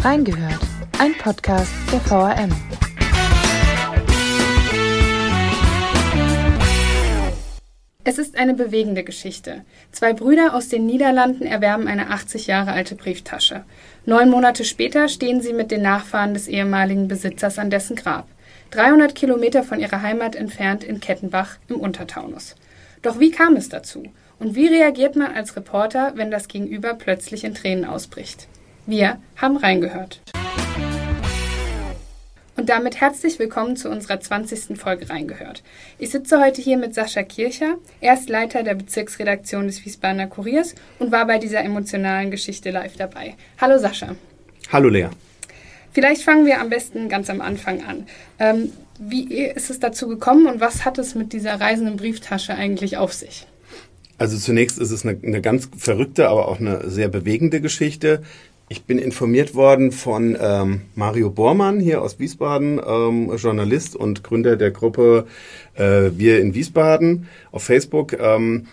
Reingehört, 0.00 0.60
ein 1.00 1.12
Podcast 1.18 1.72
der 1.92 2.00
VRM. 2.00 2.50
Es 8.04 8.18
ist 8.18 8.38
eine 8.38 8.54
bewegende 8.54 9.02
Geschichte. 9.02 9.64
Zwei 9.90 10.12
Brüder 10.12 10.54
aus 10.54 10.68
den 10.68 10.86
Niederlanden 10.86 11.44
erwerben 11.44 11.88
eine 11.88 12.10
80 12.10 12.46
Jahre 12.46 12.70
alte 12.70 12.94
Brieftasche. 12.94 13.64
Neun 14.06 14.30
Monate 14.30 14.64
später 14.64 15.08
stehen 15.08 15.40
sie 15.40 15.52
mit 15.52 15.72
den 15.72 15.82
Nachfahren 15.82 16.32
des 16.32 16.46
ehemaligen 16.46 17.08
Besitzers 17.08 17.58
an 17.58 17.68
dessen 17.68 17.96
Grab. 17.96 18.28
300 18.70 19.16
Kilometer 19.16 19.64
von 19.64 19.80
ihrer 19.80 20.02
Heimat 20.02 20.36
entfernt 20.36 20.84
in 20.84 21.00
Kettenbach 21.00 21.56
im 21.68 21.80
Untertaunus. 21.80 22.54
Doch 23.02 23.18
wie 23.18 23.32
kam 23.32 23.56
es 23.56 23.68
dazu? 23.68 24.04
Und 24.38 24.54
wie 24.54 24.68
reagiert 24.68 25.16
man 25.16 25.34
als 25.34 25.56
Reporter, 25.56 26.12
wenn 26.14 26.30
das 26.30 26.46
Gegenüber 26.46 26.94
plötzlich 26.94 27.42
in 27.42 27.54
Tränen 27.54 27.84
ausbricht? 27.84 28.46
Wir 28.88 29.18
haben 29.36 29.58
reingehört. 29.58 30.22
Und 32.56 32.70
damit 32.70 32.98
herzlich 33.02 33.38
willkommen 33.38 33.76
zu 33.76 33.90
unserer 33.90 34.18
20. 34.18 34.78
Folge 34.78 35.10
Reingehört. 35.10 35.62
Ich 35.98 36.08
sitze 36.08 36.40
heute 36.40 36.62
hier 36.62 36.78
mit 36.78 36.94
Sascha 36.94 37.22
Kircher. 37.22 37.74
Er 38.00 38.14
ist 38.14 38.30
Leiter 38.30 38.62
der 38.62 38.74
Bezirksredaktion 38.76 39.66
des 39.66 39.84
Wiesbadener 39.84 40.26
Kuriers 40.26 40.74
und 40.98 41.12
war 41.12 41.26
bei 41.26 41.36
dieser 41.36 41.62
emotionalen 41.62 42.30
Geschichte 42.30 42.70
live 42.70 42.96
dabei. 42.96 43.34
Hallo 43.60 43.78
Sascha. 43.78 44.14
Hallo 44.72 44.88
Lea. 44.88 45.08
Vielleicht 45.92 46.22
fangen 46.22 46.46
wir 46.46 46.58
am 46.58 46.70
besten 46.70 47.10
ganz 47.10 47.28
am 47.28 47.42
Anfang 47.42 47.84
an. 47.84 48.06
Ähm, 48.38 48.72
wie 48.98 49.34
ist 49.34 49.68
es 49.68 49.80
dazu 49.80 50.08
gekommen 50.08 50.46
und 50.46 50.60
was 50.60 50.86
hat 50.86 50.96
es 50.96 51.14
mit 51.14 51.34
dieser 51.34 51.60
reisenden 51.60 51.98
Brieftasche 51.98 52.54
eigentlich 52.54 52.96
auf 52.96 53.12
sich? 53.12 53.46
Also 54.18 54.36
zunächst 54.36 54.78
ist 54.78 54.90
es 54.90 55.06
eine, 55.06 55.16
eine 55.22 55.40
ganz 55.40 55.70
verrückte, 55.76 56.28
aber 56.28 56.48
auch 56.48 56.58
eine 56.58 56.90
sehr 56.90 57.08
bewegende 57.08 57.60
Geschichte. 57.60 58.22
Ich 58.70 58.84
bin 58.84 58.98
informiert 58.98 59.54
worden 59.54 59.92
von 59.92 60.36
ähm, 60.38 60.82
Mario 60.94 61.30
Bormann 61.30 61.80
hier 61.80 62.02
aus 62.02 62.18
Wiesbaden, 62.18 62.78
ähm, 62.86 63.34
Journalist 63.36 63.96
und 63.96 64.22
Gründer 64.22 64.56
der 64.56 64.72
Gruppe 64.72 65.26
äh, 65.74 66.10
Wir 66.12 66.38
in 66.40 66.52
Wiesbaden 66.52 67.28
auf 67.50 67.62
Facebook. 67.62 68.12
Ähm, 68.12 68.66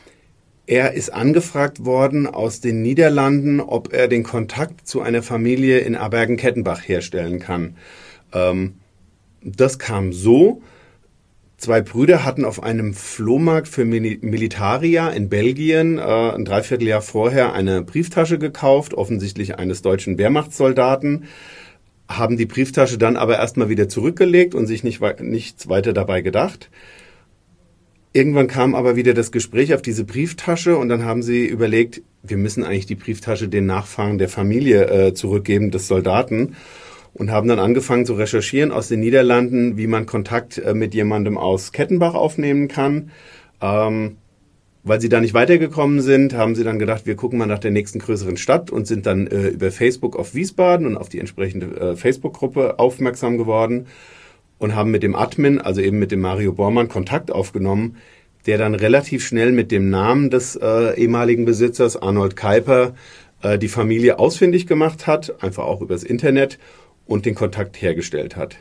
er 0.68 0.96
ist 0.96 1.14
angefragt 1.14 1.86
worden 1.86 2.28
aus 2.28 2.60
den 2.60 2.82
Niederlanden, 2.82 3.62
ob 3.62 3.94
er 3.94 4.10
den 4.10 4.24
Kontakt 4.24 4.86
zu 4.86 5.00
einer 5.00 5.24
Familie 5.24 5.80
in 5.80 5.96
Abergen-Kettenbach 5.96 6.86
herstellen 6.86 7.40
kann. 7.40 7.78
Ähm, 8.34 8.74
das 9.42 9.80
kam 9.80 10.12
so, 10.12 10.62
Zwei 11.58 11.82
Brüder 11.82 12.26
hatten 12.26 12.44
auf 12.44 12.62
einem 12.64 12.94
Flohmarkt 12.94 13.70
für 13.70 13.86
Militaria 13.86 15.10
in 15.10 15.30
Belgien 15.30 15.98
äh, 15.98 16.02
ein 16.02 16.44
Dreivierteljahr 16.44 17.02
vorher 17.02 17.54
eine 17.54 17.82
Brieftasche 17.82 18.38
gekauft, 18.38 18.94
offensichtlich 18.94 19.58
eines 19.58 19.82
deutschen 19.82 20.18
Wehrmachtssoldaten, 20.18 21.26
haben 22.10 22.36
die 22.38 22.46
Brieftasche 22.46 22.98
dann 22.98 23.16
aber 23.16 23.38
erstmal 23.38 23.70
wieder 23.70 23.88
zurückgelegt 23.88 24.54
und 24.54 24.68
sich 24.68 24.84
nicht, 24.84 25.02
nichts 25.22 25.70
weiter 25.70 25.94
dabei 25.94 26.22
gedacht. 26.22 26.70
Irgendwann 28.12 28.48
kam 28.48 28.76
aber 28.76 28.96
wieder 28.96 29.14
das 29.14 29.32
Gespräch 29.32 29.74
auf 29.74 29.82
diese 29.82 30.04
Brieftasche 30.04 30.78
und 30.78 30.90
dann 30.90 31.04
haben 31.04 31.24
sie 31.24 31.46
überlegt, 31.46 32.02
wir 32.22 32.38
müssen 32.38 32.64
eigentlich 32.64 32.86
die 32.86 32.96
Brieftasche 32.96 33.48
den 33.48 33.66
Nachfahren 33.66 34.18
der 34.18 34.30
Familie 34.30 34.88
äh, 34.88 35.14
zurückgeben, 35.14 35.72
des 35.72 35.88
Soldaten 35.88 36.56
und 37.16 37.32
haben 37.32 37.48
dann 37.48 37.60
angefangen 37.60 38.06
zu 38.06 38.14
recherchieren 38.14 38.72
aus 38.72 38.90
den 38.90 39.00
Niederlanden, 39.00 39.78
wie 39.78 39.88
man 39.88 40.06
Kontakt 40.06 40.58
äh, 40.58 40.74
mit 40.74 40.94
jemandem 40.94 41.38
aus 41.38 41.72
Kettenbach 41.72 42.14
aufnehmen 42.14 42.68
kann. 42.68 43.10
Ähm, 43.62 44.18
weil 44.84 45.02
sie 45.02 45.10
da 45.10 45.20
nicht 45.20 45.34
weitergekommen 45.34 46.02
sind, 46.02 46.36
haben 46.36 46.54
sie 46.54 46.64
dann 46.64 46.78
gedacht, 46.78 47.08
wir 47.08 47.16
gucken 47.16 47.40
mal 47.40 47.48
nach 47.48 47.60
der 47.60 47.72
nächsten 47.72 47.98
größeren 48.00 48.38
Stadt 48.38 48.70
und 48.70 48.86
sind 48.86 49.08
dann 49.08 49.26
äh, 49.28 49.48
über 49.48 49.72
Facebook 49.72 50.16
auf 50.16 50.36
Wiesbaden 50.36 50.86
und 50.86 50.98
auf 50.98 51.10
die 51.10 51.20
entsprechende 51.20 51.68
äh, 51.76 51.96
Facebook-Gruppe 51.96 52.78
aufmerksam 52.78 53.38
geworden 53.38 53.88
und 54.60 54.76
haben 54.76 54.92
mit 54.92 55.02
dem 55.02 55.16
Admin, 55.16 55.60
also 55.60 55.82
eben 55.82 55.98
mit 55.98 56.12
dem 56.12 56.20
Mario 56.20 56.52
Bormann, 56.52 56.90
Kontakt 56.90 57.32
aufgenommen, 57.32 57.96
der 58.46 58.58
dann 58.58 58.76
relativ 58.76 59.26
schnell 59.26 59.54
mit 59.54 59.72
dem 59.72 59.90
Namen 59.90 60.30
des 60.30 60.56
äh, 60.56 61.00
ehemaligen 61.00 61.46
Besitzers, 61.46 61.98
Arnold 61.98 62.36
Kuiper, 62.36 62.94
äh, 63.42 63.58
die 63.58 63.70
Familie 63.70 64.20
ausfindig 64.20 64.68
gemacht 64.68 65.08
hat, 65.08 65.42
einfach 65.42 65.64
auch 65.64 65.82
übers 65.82 66.04
Internet 66.04 66.60
und 67.06 67.26
den 67.26 67.36
Kontakt 67.36 67.82
hergestellt 67.82 68.36
hat. 68.36 68.58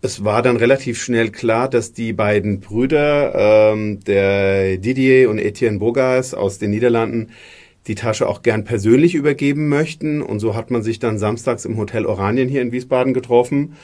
Es 0.00 0.24
war 0.24 0.42
dann 0.42 0.56
relativ 0.56 1.02
schnell 1.02 1.30
klar, 1.30 1.68
dass 1.68 1.92
die 1.92 2.12
beiden 2.12 2.60
Brüder, 2.60 3.72
ähm, 3.72 3.98
der 4.04 4.76
Didier 4.76 5.28
und 5.28 5.38
Etienne 5.38 5.78
Bogas 5.78 6.34
aus 6.34 6.58
den 6.58 6.70
Niederlanden, 6.70 7.30
die 7.88 7.96
Tasche 7.96 8.28
auch 8.28 8.42
gern 8.42 8.64
persönlich 8.64 9.14
übergeben 9.14 9.68
möchten. 9.68 10.22
Und 10.22 10.38
so 10.38 10.54
hat 10.54 10.70
man 10.70 10.82
sich 10.82 11.00
dann 11.00 11.18
samstags 11.18 11.64
im 11.64 11.76
Hotel 11.78 12.06
Oranien 12.06 12.48
hier 12.48 12.62
in 12.62 12.70
Wiesbaden 12.70 13.12
getroffen. 13.12 13.76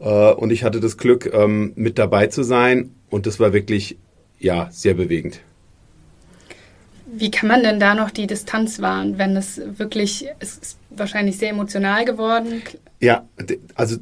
Äh, 0.00 0.32
und 0.32 0.50
ich 0.50 0.64
hatte 0.64 0.80
das 0.80 0.96
Glück, 0.96 1.30
ähm, 1.32 1.72
mit 1.76 1.98
dabei 1.98 2.26
zu 2.26 2.42
sein. 2.42 2.90
Und 3.08 3.26
das 3.26 3.38
war 3.38 3.52
wirklich, 3.52 3.96
ja, 4.40 4.68
sehr 4.72 4.94
bewegend. 4.94 5.40
Wie 7.12 7.30
kann 7.30 7.48
man 7.48 7.62
denn 7.62 7.80
da 7.80 7.94
noch 7.94 8.10
die 8.10 8.26
Distanz 8.26 8.80
wahren, 8.80 9.18
wenn 9.18 9.36
es 9.36 9.60
wirklich, 9.78 10.26
es 10.38 10.56
ist 10.58 10.78
wahrscheinlich 10.90 11.38
sehr 11.38 11.50
emotional 11.50 12.04
geworden? 12.04 12.62
Ja, 13.00 13.28
also 13.74 13.96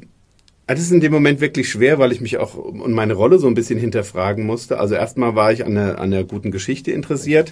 das 0.67 0.81
ist 0.81 0.91
in 0.91 0.99
dem 0.99 1.11
Moment 1.11 1.41
wirklich 1.41 1.67
schwer, 1.67 1.97
weil 1.97 2.11
ich 2.11 2.21
mich 2.21 2.37
auch 2.37 2.53
und 2.53 2.91
meine 2.93 3.13
Rolle 3.13 3.39
so 3.39 3.47
ein 3.47 3.55
bisschen 3.55 3.79
hinterfragen 3.79 4.45
musste. 4.45 4.79
Also 4.79 4.93
erstmal 4.93 5.33
war 5.33 5.51
ich 5.51 5.65
an 5.65 5.73
der, 5.73 5.99
an 5.99 6.11
der 6.11 6.25
guten 6.25 6.51
Geschichte 6.51 6.91
interessiert. 6.91 7.49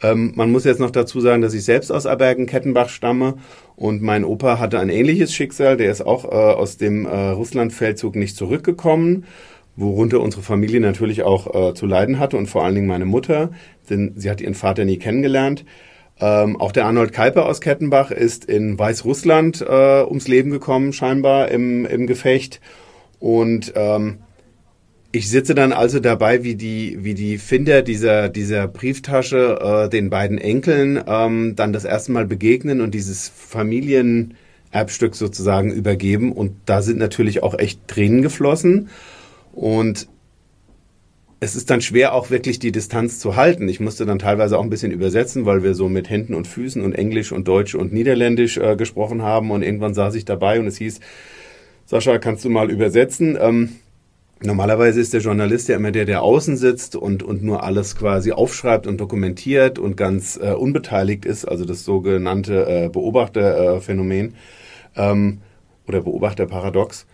Ähm, 0.00 0.32
man 0.36 0.52
muss 0.52 0.64
jetzt 0.64 0.78
noch 0.78 0.92
dazu 0.92 1.20
sagen, 1.20 1.42
dass 1.42 1.54
ich 1.54 1.64
selbst 1.64 1.90
aus 1.90 2.06
Abergen-Kettenbach 2.06 2.88
stamme 2.88 3.34
und 3.74 4.00
mein 4.00 4.24
Opa 4.24 4.60
hatte 4.60 4.78
ein 4.78 4.90
ähnliches 4.90 5.34
Schicksal. 5.34 5.76
Der 5.76 5.90
ist 5.90 6.06
auch 6.06 6.24
äh, 6.24 6.28
aus 6.28 6.76
dem 6.76 7.06
äh, 7.06 7.30
Russlandfeldzug 7.30 8.14
nicht 8.14 8.36
zurückgekommen 8.36 9.24
worunter 9.76 10.20
unsere 10.20 10.42
Familie 10.42 10.80
natürlich 10.80 11.22
auch 11.22 11.70
äh, 11.70 11.74
zu 11.74 11.86
leiden 11.86 12.18
hatte 12.18 12.36
und 12.36 12.46
vor 12.46 12.64
allen 12.64 12.74
Dingen 12.74 12.86
meine 12.86 13.06
Mutter, 13.06 13.50
denn 13.88 14.12
sie 14.16 14.30
hat 14.30 14.40
ihren 14.40 14.54
Vater 14.54 14.84
nie 14.84 14.98
kennengelernt. 14.98 15.64
Ähm, 16.22 16.60
auch 16.60 16.70
der 16.70 16.86
Arnold 16.86 17.12
Kalper 17.12 17.46
aus 17.46 17.60
Kettenbach 17.60 18.12
ist 18.12 18.44
in 18.44 18.78
Weißrussland 18.78 19.60
äh, 19.60 20.04
ums 20.04 20.28
Leben 20.28 20.52
gekommen, 20.52 20.92
scheinbar 20.92 21.48
im, 21.48 21.84
im 21.84 22.06
Gefecht. 22.06 22.60
Und 23.18 23.72
ähm, 23.74 24.18
ich 25.10 25.28
sitze 25.28 25.56
dann 25.56 25.72
also 25.72 25.98
dabei, 25.98 26.44
wie 26.44 26.54
die, 26.54 26.98
wie 27.02 27.14
die 27.14 27.38
Finder 27.38 27.82
dieser, 27.82 28.28
dieser 28.28 28.68
Brieftasche 28.68 29.58
äh, 29.60 29.88
den 29.88 30.10
beiden 30.10 30.38
Enkeln 30.38 31.02
ähm, 31.08 31.56
dann 31.56 31.72
das 31.72 31.84
erste 31.84 32.12
Mal 32.12 32.26
begegnen 32.26 32.80
und 32.80 32.94
dieses 32.94 33.28
Familienerbstück 33.28 35.16
sozusagen 35.16 35.72
übergeben. 35.72 36.30
Und 36.30 36.52
da 36.66 36.82
sind 36.82 36.98
natürlich 36.98 37.42
auch 37.42 37.58
echt 37.58 37.88
Tränen 37.88 38.22
geflossen. 38.22 38.90
Und 39.52 40.06
es 41.42 41.56
ist 41.56 41.70
dann 41.70 41.80
schwer, 41.80 42.14
auch 42.14 42.30
wirklich 42.30 42.60
die 42.60 42.70
Distanz 42.70 43.18
zu 43.18 43.34
halten. 43.34 43.68
Ich 43.68 43.80
musste 43.80 44.06
dann 44.06 44.20
teilweise 44.20 44.56
auch 44.56 44.62
ein 44.62 44.70
bisschen 44.70 44.92
übersetzen, 44.92 45.44
weil 45.44 45.64
wir 45.64 45.74
so 45.74 45.88
mit 45.88 46.08
Händen 46.08 46.34
und 46.34 46.46
Füßen 46.46 46.80
und 46.80 46.92
Englisch 46.92 47.32
und 47.32 47.48
Deutsch 47.48 47.74
und 47.74 47.92
Niederländisch 47.92 48.58
äh, 48.58 48.76
gesprochen 48.76 49.22
haben. 49.22 49.50
Und 49.50 49.62
irgendwann 49.62 49.92
saß 49.92 50.14
ich 50.14 50.24
dabei 50.24 50.60
und 50.60 50.68
es 50.68 50.76
hieß, 50.76 51.00
Sascha, 51.84 52.18
kannst 52.18 52.44
du 52.44 52.48
mal 52.48 52.70
übersetzen? 52.70 53.36
Ähm, 53.40 53.70
normalerweise 54.40 55.00
ist 55.00 55.14
der 55.14 55.20
Journalist 55.20 55.68
ja 55.68 55.74
immer 55.74 55.90
der, 55.90 56.04
der 56.04 56.22
außen 56.22 56.56
sitzt 56.56 56.94
und, 56.94 57.24
und 57.24 57.42
nur 57.42 57.64
alles 57.64 57.96
quasi 57.96 58.30
aufschreibt 58.30 58.86
und 58.86 59.00
dokumentiert 59.00 59.80
und 59.80 59.96
ganz 59.96 60.38
äh, 60.40 60.52
unbeteiligt 60.52 61.24
ist, 61.24 61.44
also 61.44 61.64
das 61.64 61.84
sogenannte 61.84 62.66
äh, 62.68 62.88
Beobachterphänomen 62.88 64.36
ähm, 64.94 65.40
oder 65.88 66.02
Beobachterparadox. 66.02 67.04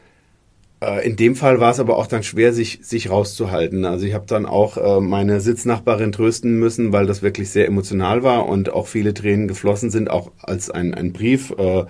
Äh, 0.81 1.07
in 1.07 1.17
dem 1.17 1.35
Fall 1.35 1.61
war 1.61 1.71
es 1.73 1.81
aber 1.81 1.97
auch 1.97 2.07
dann 2.07 2.23
schwer, 2.23 2.53
sich, 2.53 2.81
sich 2.83 3.11
rauszuhalten. 3.11 3.85
Also 3.85 4.07
ich 4.07 4.15
habe 4.15 4.27
dann 4.27 4.47
auch 4.47 4.77
äh, 4.77 5.01
meine 5.01 5.41
Sitznachbarin 5.41 6.13
trösten 6.13 6.59
müssen, 6.59 6.93
weil 6.93 7.07
das 7.07 7.23
wirklich 7.23 7.51
sehr 7.51 7.67
emotional 7.67 8.23
war 8.23 8.49
und 8.49 8.73
auch 8.73 8.87
viele 8.87 9.15
Tränen 9.15 9.49
geflossen 9.49 9.91
sind, 9.91 10.11
auch 10.11 10.31
als 10.43 10.71
ein, 10.71 10.95
ein 10.95 11.13
Brief 11.13 11.53
äh, 11.59 11.85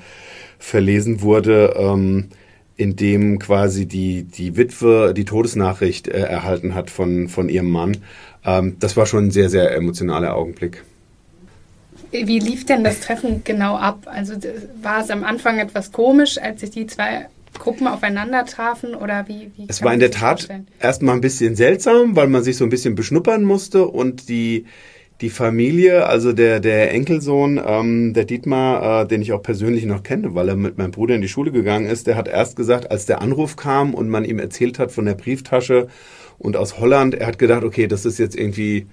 verlesen 0.59 1.21
wurde, 1.23 1.75
ähm, 1.77 2.29
in 2.77 2.97
dem 2.97 3.39
quasi 3.39 3.87
die, 3.87 4.23
die 4.23 4.57
Witwe 4.57 5.13
die 5.15 5.25
Todesnachricht 5.25 6.09
äh, 6.09 6.21
erhalten 6.21 6.75
hat 6.75 6.91
von, 6.91 7.29
von 7.29 7.49
ihrem 7.49 7.71
Mann. 7.71 7.99
Ähm, 8.45 8.77
das 8.81 8.97
war 8.97 9.05
schon 9.05 9.27
ein 9.27 9.31
sehr, 9.31 9.51
sehr 9.51 9.75
emotionaler 9.75 10.35
Augenblick. 10.35 10.85
Wie 12.11 12.39
lief 12.39 12.65
denn 12.65 12.85
das 12.85 13.01
Treffen 13.01 13.43
genau 13.45 13.77
ab? 13.77 14.07
Also 14.07 14.35
war 14.81 15.03
es 15.03 15.11
am 15.11 15.25
Anfang 15.25 15.59
etwas 15.59 15.93
komisch, 15.93 16.39
als 16.39 16.61
sich 16.61 16.71
die 16.71 16.87
zwei 16.87 17.27
Gruppen 17.59 17.87
aufeinander 17.87 18.45
trafen 18.45 18.95
oder 18.95 19.27
wie? 19.29 19.51
wie 19.57 19.67
es 19.69 19.83
war 19.83 19.93
in 19.93 20.01
der 20.01 20.11
Tat 20.11 20.49
erstmal 20.81 21.15
ein 21.15 21.21
bisschen 21.21 21.57
seltsam, 21.57 22.17
weil 22.17 22.29
man 22.29 22.43
sich 22.43 22.57
so 22.57 22.65
ein 22.65 22.71
bisschen 22.71 22.95
beschnuppern 22.95 23.45
musste 23.45 23.87
und 23.87 24.29
die 24.29 24.67
die 25.21 25.31
Familie, 25.31 26.07
also 26.07 26.33
der 26.33 26.61
der 26.61 26.93
Enkelsohn, 26.93 27.61
ähm, 27.65 28.15
der 28.15 28.25
Dietmar, 28.25 29.03
äh, 29.03 29.07
den 29.07 29.21
ich 29.21 29.33
auch 29.33 29.43
persönlich 29.43 29.85
noch 29.85 30.03
kenne, 30.03 30.35
weil 30.35 30.49
er 30.49 30.57
mit 30.57 30.79
meinem 30.79 30.93
Bruder 30.93 31.17
in 31.17 31.23
die 31.23 31.29
Schule 31.29 31.51
gegangen 31.51 31.87
ist, 31.87 32.07
der 32.07 32.17
hat 32.17 32.29
erst 32.29 32.57
gesagt, 32.57 32.91
als 32.91 33.07
der 33.07 33.21
Anruf 33.21 33.57
kam 33.57 33.95
und 33.95 34.09
man 34.09 34.25
ihm 34.25 34.39
erzählt 34.39 34.79
hat 34.79 34.93
von 34.93 35.07
der 35.07 35.15
Brieftasche 35.15 35.89
und 36.39 36.57
aus 36.57 36.79
Holland, 36.79 37.15
er 37.15 37.27
hat 37.27 37.39
gedacht, 37.39 37.65
okay, 37.65 37.89
das 37.89 38.05
ist 38.05 38.19
jetzt 38.19 38.37
irgendwie 38.37 38.87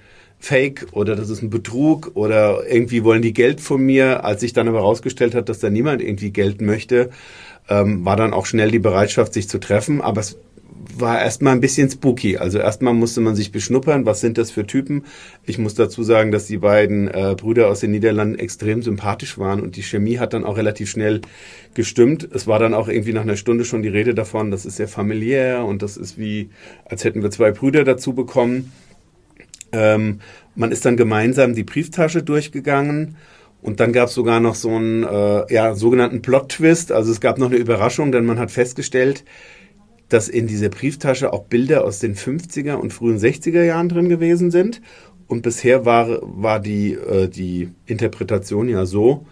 Fake 0.45 0.85
oder 0.91 1.15
das 1.15 1.29
ist 1.31 1.41
ein 1.41 1.49
Betrug 1.49 2.11
oder 2.13 2.61
irgendwie 2.69 3.03
wollen 3.03 3.23
die 3.23 3.33
Geld 3.33 3.61
von 3.61 3.81
mir. 3.81 4.23
Als 4.23 4.41
sich 4.41 4.53
dann 4.53 4.67
aber 4.67 4.79
herausgestellt 4.79 5.33
hat, 5.33 5.49
dass 5.49 5.59
da 5.59 5.71
niemand 5.71 6.03
irgendwie 6.03 6.29
Geld 6.29 6.61
möchte, 6.61 7.09
ähm, 7.67 8.05
war 8.05 8.15
dann 8.15 8.31
auch 8.31 8.45
schnell 8.45 8.69
die 8.69 8.79
Bereitschaft, 8.79 9.33
sich 9.33 9.49
zu 9.49 9.59
treffen. 9.59 10.01
Aber 10.01 10.21
es 10.21 10.37
war 10.93 11.19
erstmal 11.19 11.53
ein 11.53 11.61
bisschen 11.61 11.89
spooky. 11.89 12.37
Also 12.37 12.59
erstmal 12.59 12.93
musste 12.93 13.21
man 13.21 13.35
sich 13.35 13.51
beschnuppern, 13.51 14.05
was 14.05 14.21
sind 14.21 14.37
das 14.37 14.51
für 14.51 14.67
Typen. 14.67 15.05
Ich 15.45 15.57
muss 15.57 15.73
dazu 15.73 16.03
sagen, 16.03 16.31
dass 16.31 16.45
die 16.45 16.57
beiden 16.57 17.07
äh, 17.07 17.35
Brüder 17.35 17.67
aus 17.69 17.79
den 17.79 17.89
Niederlanden 17.89 18.37
extrem 18.37 18.83
sympathisch 18.83 19.39
waren 19.39 19.61
und 19.61 19.75
die 19.77 19.83
Chemie 19.83 20.19
hat 20.19 20.33
dann 20.33 20.43
auch 20.43 20.57
relativ 20.57 20.91
schnell 20.91 21.21
gestimmt. 21.73 22.29
Es 22.31 22.45
war 22.45 22.59
dann 22.59 22.75
auch 22.75 22.87
irgendwie 22.87 23.13
nach 23.13 23.23
einer 23.23 23.35
Stunde 23.35 23.65
schon 23.65 23.81
die 23.81 23.89
Rede 23.89 24.13
davon, 24.13 24.51
das 24.51 24.65
ist 24.65 24.75
sehr 24.75 24.87
familiär 24.87 25.65
und 25.65 25.81
das 25.81 25.97
ist 25.97 26.19
wie, 26.19 26.49
als 26.85 27.03
hätten 27.03 27.23
wir 27.23 27.31
zwei 27.31 27.51
Brüder 27.51 27.83
dazu 27.83 28.13
bekommen. 28.13 28.71
Ähm, 29.71 30.19
man 30.55 30.71
ist 30.71 30.85
dann 30.85 30.97
gemeinsam 30.97 31.55
die 31.55 31.63
Brieftasche 31.63 32.23
durchgegangen. 32.23 33.17
Und 33.61 33.79
dann 33.79 33.93
gab 33.93 34.09
es 34.09 34.13
sogar 34.13 34.39
noch 34.39 34.55
so 34.55 34.69
einen 34.69 35.03
äh, 35.03 35.53
ja, 35.53 35.73
sogenannten 35.73 36.21
Plot-Twist. 36.21 36.91
Also 36.91 37.11
es 37.11 37.19
gab 37.19 37.37
noch 37.37 37.47
eine 37.47 37.57
Überraschung, 37.57 38.11
denn 38.11 38.25
man 38.25 38.37
hat 38.37 38.51
festgestellt, 38.51 39.25
dass 40.09 40.29
in 40.29 40.45
dieser 40.45 40.69
Brieftasche 40.69 41.33
auch 41.33 41.45
Bilder 41.45 41.83
aus 41.83 41.99
den 41.99 42.15
50er 42.15 42.75
und 42.75 42.93
frühen 42.93 43.17
60er 43.17 43.63
Jahren 43.63 43.89
drin 43.89 44.07
gewesen 44.07 44.51
sind. 44.51 44.81
Und 45.27 45.41
bisher 45.41 45.85
war, 45.85 46.19
war 46.21 46.59
die, 46.59 46.93
äh, 46.93 47.27
die 47.27 47.71
Interpretation 47.87 48.69
ja 48.69 48.85
so, 48.85 49.25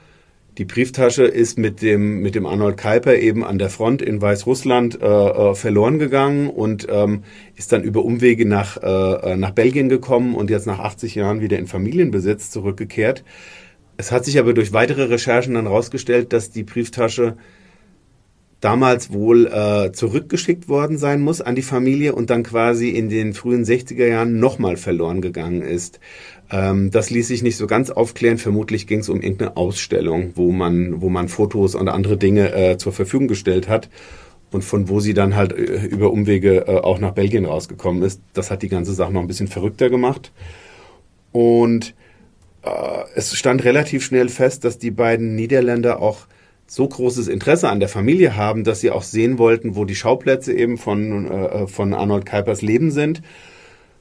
die 0.57 0.65
Brieftasche 0.65 1.23
ist 1.23 1.57
mit 1.57 1.81
dem, 1.81 2.19
mit 2.19 2.35
dem 2.35 2.45
Arnold 2.45 2.77
Kuiper 2.77 3.15
eben 3.15 3.43
an 3.43 3.57
der 3.57 3.69
Front 3.69 4.01
in 4.01 4.21
Weißrussland 4.21 5.01
äh, 5.01 5.05
äh, 5.05 5.55
verloren 5.55 5.97
gegangen 5.97 6.49
und 6.49 6.87
ähm, 6.89 7.23
ist 7.55 7.71
dann 7.71 7.83
über 7.83 8.05
Umwege 8.05 8.45
nach, 8.45 8.77
äh, 8.77 9.31
äh 9.31 9.35
nach 9.35 9.51
Belgien 9.51 9.89
gekommen 9.89 10.35
und 10.35 10.51
jetzt 10.51 10.67
nach 10.67 10.79
80 10.79 11.15
Jahren 11.15 11.41
wieder 11.41 11.57
in 11.57 11.65
Familienbesitz 11.65 12.51
zurückgekehrt. 12.51 13.23
Es 13.97 14.11
hat 14.11 14.25
sich 14.25 14.37
aber 14.37 14.53
durch 14.53 14.73
weitere 14.73 15.03
Recherchen 15.03 15.55
dann 15.55 15.65
herausgestellt, 15.65 16.33
dass 16.33 16.51
die 16.51 16.63
Brieftasche 16.63 17.35
damals 18.63 19.11
wohl 19.11 19.47
äh, 19.47 19.91
zurückgeschickt 19.91 20.69
worden 20.69 20.97
sein 20.97 21.19
muss 21.19 21.41
an 21.41 21.55
die 21.55 21.61
Familie 21.61 22.15
und 22.15 22.29
dann 22.29 22.43
quasi 22.43 22.89
in 22.89 23.09
den 23.09 23.33
frühen 23.33 23.65
60er 23.65 24.07
Jahren 24.07 24.39
nochmal 24.39 24.77
verloren 24.77 25.21
gegangen 25.21 25.61
ist. 25.61 25.99
Ähm, 26.49 26.89
das 26.89 27.09
ließ 27.09 27.27
sich 27.27 27.43
nicht 27.43 27.57
so 27.57 27.67
ganz 27.67 27.89
aufklären. 27.89 28.37
Vermutlich 28.37 28.87
ging 28.87 28.99
es 28.99 29.09
um 29.09 29.21
irgendeine 29.21 29.57
Ausstellung, 29.57 30.31
wo 30.35 30.51
man, 30.51 31.01
wo 31.01 31.09
man 31.09 31.27
Fotos 31.27 31.75
und 31.75 31.89
andere 31.89 32.15
Dinge 32.15 32.53
äh, 32.53 32.77
zur 32.77 32.93
Verfügung 32.93 33.27
gestellt 33.27 33.67
hat 33.67 33.89
und 34.51 34.63
von 34.63 34.87
wo 34.87 35.01
sie 35.01 35.13
dann 35.13 35.35
halt 35.35 35.51
äh, 35.51 35.85
über 35.85 36.11
Umwege 36.11 36.65
äh, 36.67 36.77
auch 36.77 36.99
nach 36.99 37.11
Belgien 37.11 37.43
rausgekommen 37.43 38.01
ist. 38.01 38.21
Das 38.31 38.49
hat 38.49 38.61
die 38.61 38.69
ganze 38.69 38.93
Sache 38.93 39.11
noch 39.11 39.21
ein 39.21 39.27
bisschen 39.27 39.49
verrückter 39.49 39.89
gemacht. 39.89 40.31
Und 41.33 41.95
äh, 42.63 42.69
es 43.15 43.35
stand 43.35 43.65
relativ 43.65 44.05
schnell 44.05 44.29
fest, 44.29 44.63
dass 44.63 44.77
die 44.77 44.91
beiden 44.91 45.35
Niederländer 45.35 46.01
auch 46.01 46.27
so 46.73 46.87
großes 46.87 47.27
Interesse 47.27 47.69
an 47.69 47.79
der 47.79 47.87
Familie 47.87 48.35
haben, 48.35 48.63
dass 48.63 48.81
sie 48.81 48.89
auch 48.89 49.03
sehen 49.03 49.37
wollten, 49.37 49.75
wo 49.75 49.85
die 49.85 49.93
Schauplätze 49.93 50.53
eben 50.53 50.79
von, 50.79 51.29
äh, 51.29 51.67
von 51.67 51.93
Arnold 51.93 52.25
Kuipers 52.25 52.63
Leben 52.63 52.89
sind. 52.89 53.21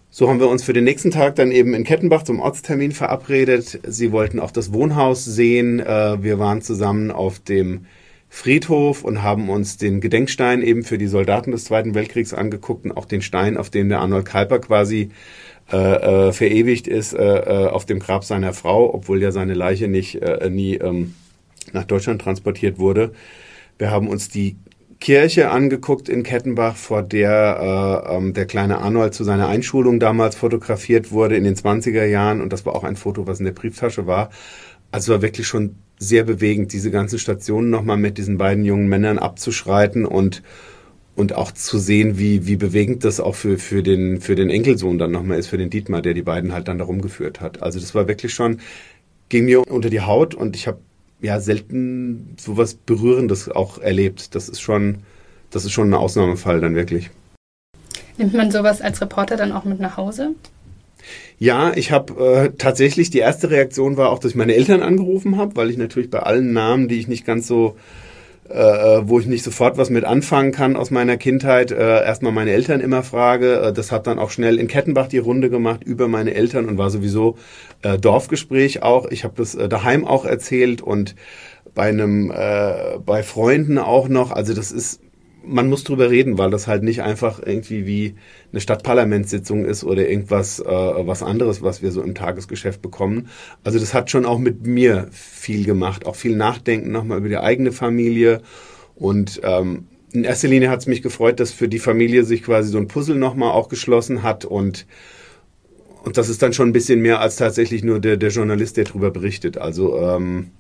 So 0.08 0.30
haben 0.30 0.40
wir 0.40 0.48
uns 0.48 0.62
für 0.62 0.72
den 0.72 0.84
nächsten 0.84 1.10
Tag 1.10 1.34
dann 1.34 1.52
eben 1.52 1.74
in 1.74 1.84
Kettenbach 1.84 2.22
zum 2.22 2.40
Ortstermin 2.40 2.92
verabredet. 2.92 3.78
Sie 3.86 4.10
wollten 4.10 4.40
auch 4.40 4.50
das 4.50 4.72
Wohnhaus 4.72 5.26
sehen. 5.26 5.80
Äh, 5.80 6.22
wir 6.22 6.38
waren 6.38 6.62
zusammen 6.62 7.10
auf 7.10 7.40
dem 7.40 7.84
Friedhof 8.30 9.04
und 9.04 9.22
haben 9.22 9.50
uns 9.50 9.76
den 9.76 10.00
Gedenkstein 10.00 10.62
eben 10.62 10.82
für 10.82 10.96
die 10.96 11.08
Soldaten 11.08 11.50
des 11.50 11.64
Zweiten 11.64 11.94
Weltkriegs 11.94 12.32
angeguckt 12.32 12.86
und 12.86 12.92
auch 12.92 13.04
den 13.04 13.20
Stein, 13.20 13.58
auf 13.58 13.68
dem 13.68 13.90
der 13.90 14.00
Arnold 14.00 14.24
Kuiper 14.24 14.60
quasi 14.60 15.10
äh, 15.70 15.76
äh, 15.76 16.32
verewigt 16.32 16.88
ist, 16.88 17.12
äh, 17.12 17.18
äh, 17.18 17.66
auf 17.66 17.84
dem 17.84 17.98
Grab 17.98 18.24
seiner 18.24 18.54
Frau, 18.54 18.94
obwohl 18.94 19.20
ja 19.20 19.30
seine 19.30 19.52
Leiche 19.52 19.88
nicht 19.88 20.22
äh, 20.22 20.48
nie 20.48 20.76
ähm, 20.76 21.12
nach 21.72 21.84
Deutschland 21.84 22.22
transportiert 22.22 22.78
wurde. 22.78 23.12
Wir 23.78 23.90
haben 23.90 24.08
uns 24.08 24.28
die 24.28 24.56
Kirche 25.00 25.50
angeguckt 25.50 26.08
in 26.08 26.22
Kettenbach, 26.22 26.76
vor 26.76 27.02
der 27.02 28.04
äh, 28.08 28.16
ähm, 28.16 28.34
der 28.34 28.46
kleine 28.46 28.78
Arnold 28.78 29.14
zu 29.14 29.24
seiner 29.24 29.48
Einschulung 29.48 29.98
damals 29.98 30.36
fotografiert 30.36 31.10
wurde 31.10 31.36
in 31.36 31.42
den 31.42 31.56
20er 31.56 32.04
Jahren. 32.04 32.40
Und 32.40 32.52
das 32.52 32.64
war 32.64 32.76
auch 32.76 32.84
ein 32.84 32.94
Foto, 32.94 33.26
was 33.26 33.40
in 33.40 33.44
der 33.44 33.52
Brieftasche 33.52 34.06
war. 34.06 34.30
Also 34.92 35.12
war 35.12 35.22
wirklich 35.22 35.48
schon 35.48 35.74
sehr 35.98 36.22
bewegend, 36.22 36.72
diese 36.72 36.92
ganzen 36.92 37.18
Stationen 37.18 37.70
nochmal 37.70 37.96
mit 37.96 38.16
diesen 38.16 38.38
beiden 38.38 38.64
jungen 38.64 38.88
Männern 38.88 39.18
abzuschreiten 39.18 40.04
und 40.04 40.42
und 41.14 41.34
auch 41.34 41.52
zu 41.52 41.78
sehen, 41.78 42.18
wie, 42.18 42.46
wie 42.46 42.56
bewegend 42.56 43.04
das 43.04 43.20
auch 43.20 43.34
für, 43.34 43.58
für, 43.58 43.82
den, 43.82 44.20
für 44.20 44.34
den 44.34 44.48
Enkelsohn 44.48 44.98
dann 44.98 45.10
nochmal 45.10 45.38
ist, 45.38 45.48
für 45.48 45.58
den 45.58 45.68
Dietmar, 45.68 46.00
der 46.00 46.14
die 46.14 46.22
beiden 46.22 46.52
halt 46.52 46.68
dann 46.68 46.78
darum 46.78 47.02
geführt 47.02 47.40
hat. 47.40 47.62
Also 47.62 47.78
das 47.78 47.94
war 47.94 48.08
wirklich 48.08 48.32
schon, 48.32 48.60
ging 49.28 49.44
mir 49.44 49.60
unter 49.60 49.90
die 49.90 50.00
Haut 50.00 50.34
und 50.34 50.56
ich 50.56 50.66
habe 50.66 50.78
ja 51.22 51.40
selten 51.40 52.36
sowas 52.38 52.74
Berührendes 52.74 53.48
auch 53.48 53.78
erlebt. 53.78 54.34
Das 54.34 54.48
ist 54.48 54.60
schon, 54.60 54.98
das 55.50 55.64
ist 55.64 55.72
schon 55.72 55.90
ein 55.90 55.94
Ausnahmefall 55.94 56.60
dann 56.60 56.74
wirklich. 56.74 57.10
Nimmt 58.18 58.34
man 58.34 58.50
sowas 58.50 58.82
als 58.82 59.00
Reporter 59.00 59.36
dann 59.36 59.52
auch 59.52 59.64
mit 59.64 59.80
nach 59.80 59.96
Hause? 59.96 60.34
Ja, 61.38 61.72
ich 61.74 61.90
habe 61.90 62.52
äh, 62.52 62.56
tatsächlich 62.56 63.10
die 63.10 63.18
erste 63.18 63.50
Reaktion 63.50 63.96
war 63.96 64.10
auch, 64.10 64.18
dass 64.18 64.32
ich 64.32 64.36
meine 64.36 64.54
Eltern 64.54 64.82
angerufen 64.82 65.36
habe, 65.36 65.56
weil 65.56 65.70
ich 65.70 65.76
natürlich 65.76 66.10
bei 66.10 66.20
allen 66.20 66.52
Namen, 66.52 66.88
die 66.88 66.98
ich 66.98 67.08
nicht 67.08 67.24
ganz 67.24 67.46
so 67.46 67.76
äh, 68.52 69.08
wo 69.08 69.18
ich 69.18 69.26
nicht 69.26 69.42
sofort 69.42 69.78
was 69.78 69.90
mit 69.90 70.04
anfangen 70.04 70.52
kann 70.52 70.76
aus 70.76 70.90
meiner 70.90 71.16
Kindheit, 71.16 71.70
äh, 71.70 72.04
erstmal 72.04 72.32
meine 72.32 72.52
Eltern 72.52 72.80
immer 72.80 73.02
frage. 73.02 73.56
Äh, 73.56 73.72
das 73.72 73.92
hat 73.92 74.06
dann 74.06 74.18
auch 74.18 74.30
schnell 74.30 74.58
in 74.58 74.68
Kettenbach 74.68 75.08
die 75.08 75.18
Runde 75.18 75.50
gemacht 75.50 75.82
über 75.84 76.08
meine 76.08 76.34
Eltern 76.34 76.68
und 76.68 76.78
war 76.78 76.90
sowieso 76.90 77.36
äh, 77.82 77.98
Dorfgespräch 77.98 78.82
auch. 78.82 79.06
Ich 79.10 79.24
habe 79.24 79.34
das 79.36 79.54
äh, 79.54 79.68
daheim 79.68 80.04
auch 80.04 80.24
erzählt 80.24 80.82
und 80.82 81.14
bei 81.74 81.88
einem 81.88 82.30
äh, 82.30 82.98
bei 83.04 83.22
Freunden 83.22 83.78
auch 83.78 84.08
noch. 84.08 84.30
Also 84.30 84.54
das 84.54 84.72
ist 84.72 85.00
man 85.44 85.68
muss 85.68 85.84
drüber 85.84 86.10
reden, 86.10 86.38
weil 86.38 86.50
das 86.50 86.66
halt 86.66 86.82
nicht 86.82 87.02
einfach 87.02 87.40
irgendwie 87.44 87.86
wie 87.86 88.14
eine 88.52 88.60
Stadtparlamentssitzung 88.60 89.64
ist 89.64 89.84
oder 89.84 90.08
irgendwas 90.08 90.60
äh, 90.60 90.64
was 90.64 91.22
anderes, 91.22 91.62
was 91.62 91.82
wir 91.82 91.90
so 91.92 92.02
im 92.02 92.14
Tagesgeschäft 92.14 92.82
bekommen. 92.82 93.28
Also 93.64 93.78
das 93.78 93.94
hat 93.94 94.10
schon 94.10 94.24
auch 94.24 94.38
mit 94.38 94.66
mir 94.66 95.08
viel 95.10 95.64
gemacht, 95.64 96.06
auch 96.06 96.16
viel 96.16 96.36
Nachdenken 96.36 96.92
nochmal 96.92 97.18
über 97.18 97.28
die 97.28 97.38
eigene 97.38 97.72
Familie 97.72 98.42
und 98.94 99.40
ähm, 99.42 99.86
in 100.12 100.24
erster 100.24 100.48
Linie 100.48 100.68
hat 100.68 100.80
es 100.80 100.86
mich 100.86 101.02
gefreut, 101.02 101.40
dass 101.40 101.52
für 101.52 101.68
die 101.68 101.78
Familie 101.78 102.24
sich 102.24 102.42
quasi 102.42 102.70
so 102.70 102.78
ein 102.78 102.88
Puzzle 102.88 103.16
nochmal 103.16 103.52
auch 103.52 103.68
geschlossen 103.68 104.22
hat 104.22 104.44
und 104.44 104.86
und 106.04 106.16
das 106.16 106.28
ist 106.28 106.42
dann 106.42 106.52
schon 106.52 106.70
ein 106.70 106.72
bisschen 106.72 107.00
mehr 107.00 107.20
als 107.20 107.36
tatsächlich 107.36 107.84
nur 107.84 108.00
der, 108.00 108.16
der 108.16 108.30
Journalist, 108.30 108.76
der 108.76 108.84
darüber 108.84 109.12
berichtet. 109.12 109.56
Also 109.56 109.98
ähm, 109.98 110.50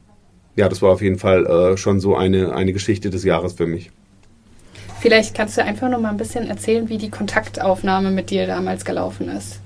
ja, 0.54 0.68
das 0.68 0.82
war 0.82 0.90
auf 0.90 1.02
jeden 1.02 1.18
Fall 1.18 1.46
äh, 1.46 1.76
schon 1.76 1.98
so 1.98 2.14
eine, 2.14 2.54
eine 2.54 2.72
Geschichte 2.72 3.10
des 3.10 3.24
Jahres 3.24 3.54
für 3.54 3.66
mich. 3.66 3.90
Vielleicht 5.02 5.34
kannst 5.34 5.58
du 5.58 5.64
einfach 5.64 5.90
noch 5.90 5.98
mal 5.98 6.10
ein 6.10 6.16
bisschen 6.16 6.46
erzählen, 6.46 6.88
wie 6.88 6.96
die 6.96 7.10
Kontaktaufnahme 7.10 8.12
mit 8.12 8.30
dir 8.30 8.46
damals 8.46 8.84
gelaufen 8.84 9.28
ist. 9.30 9.60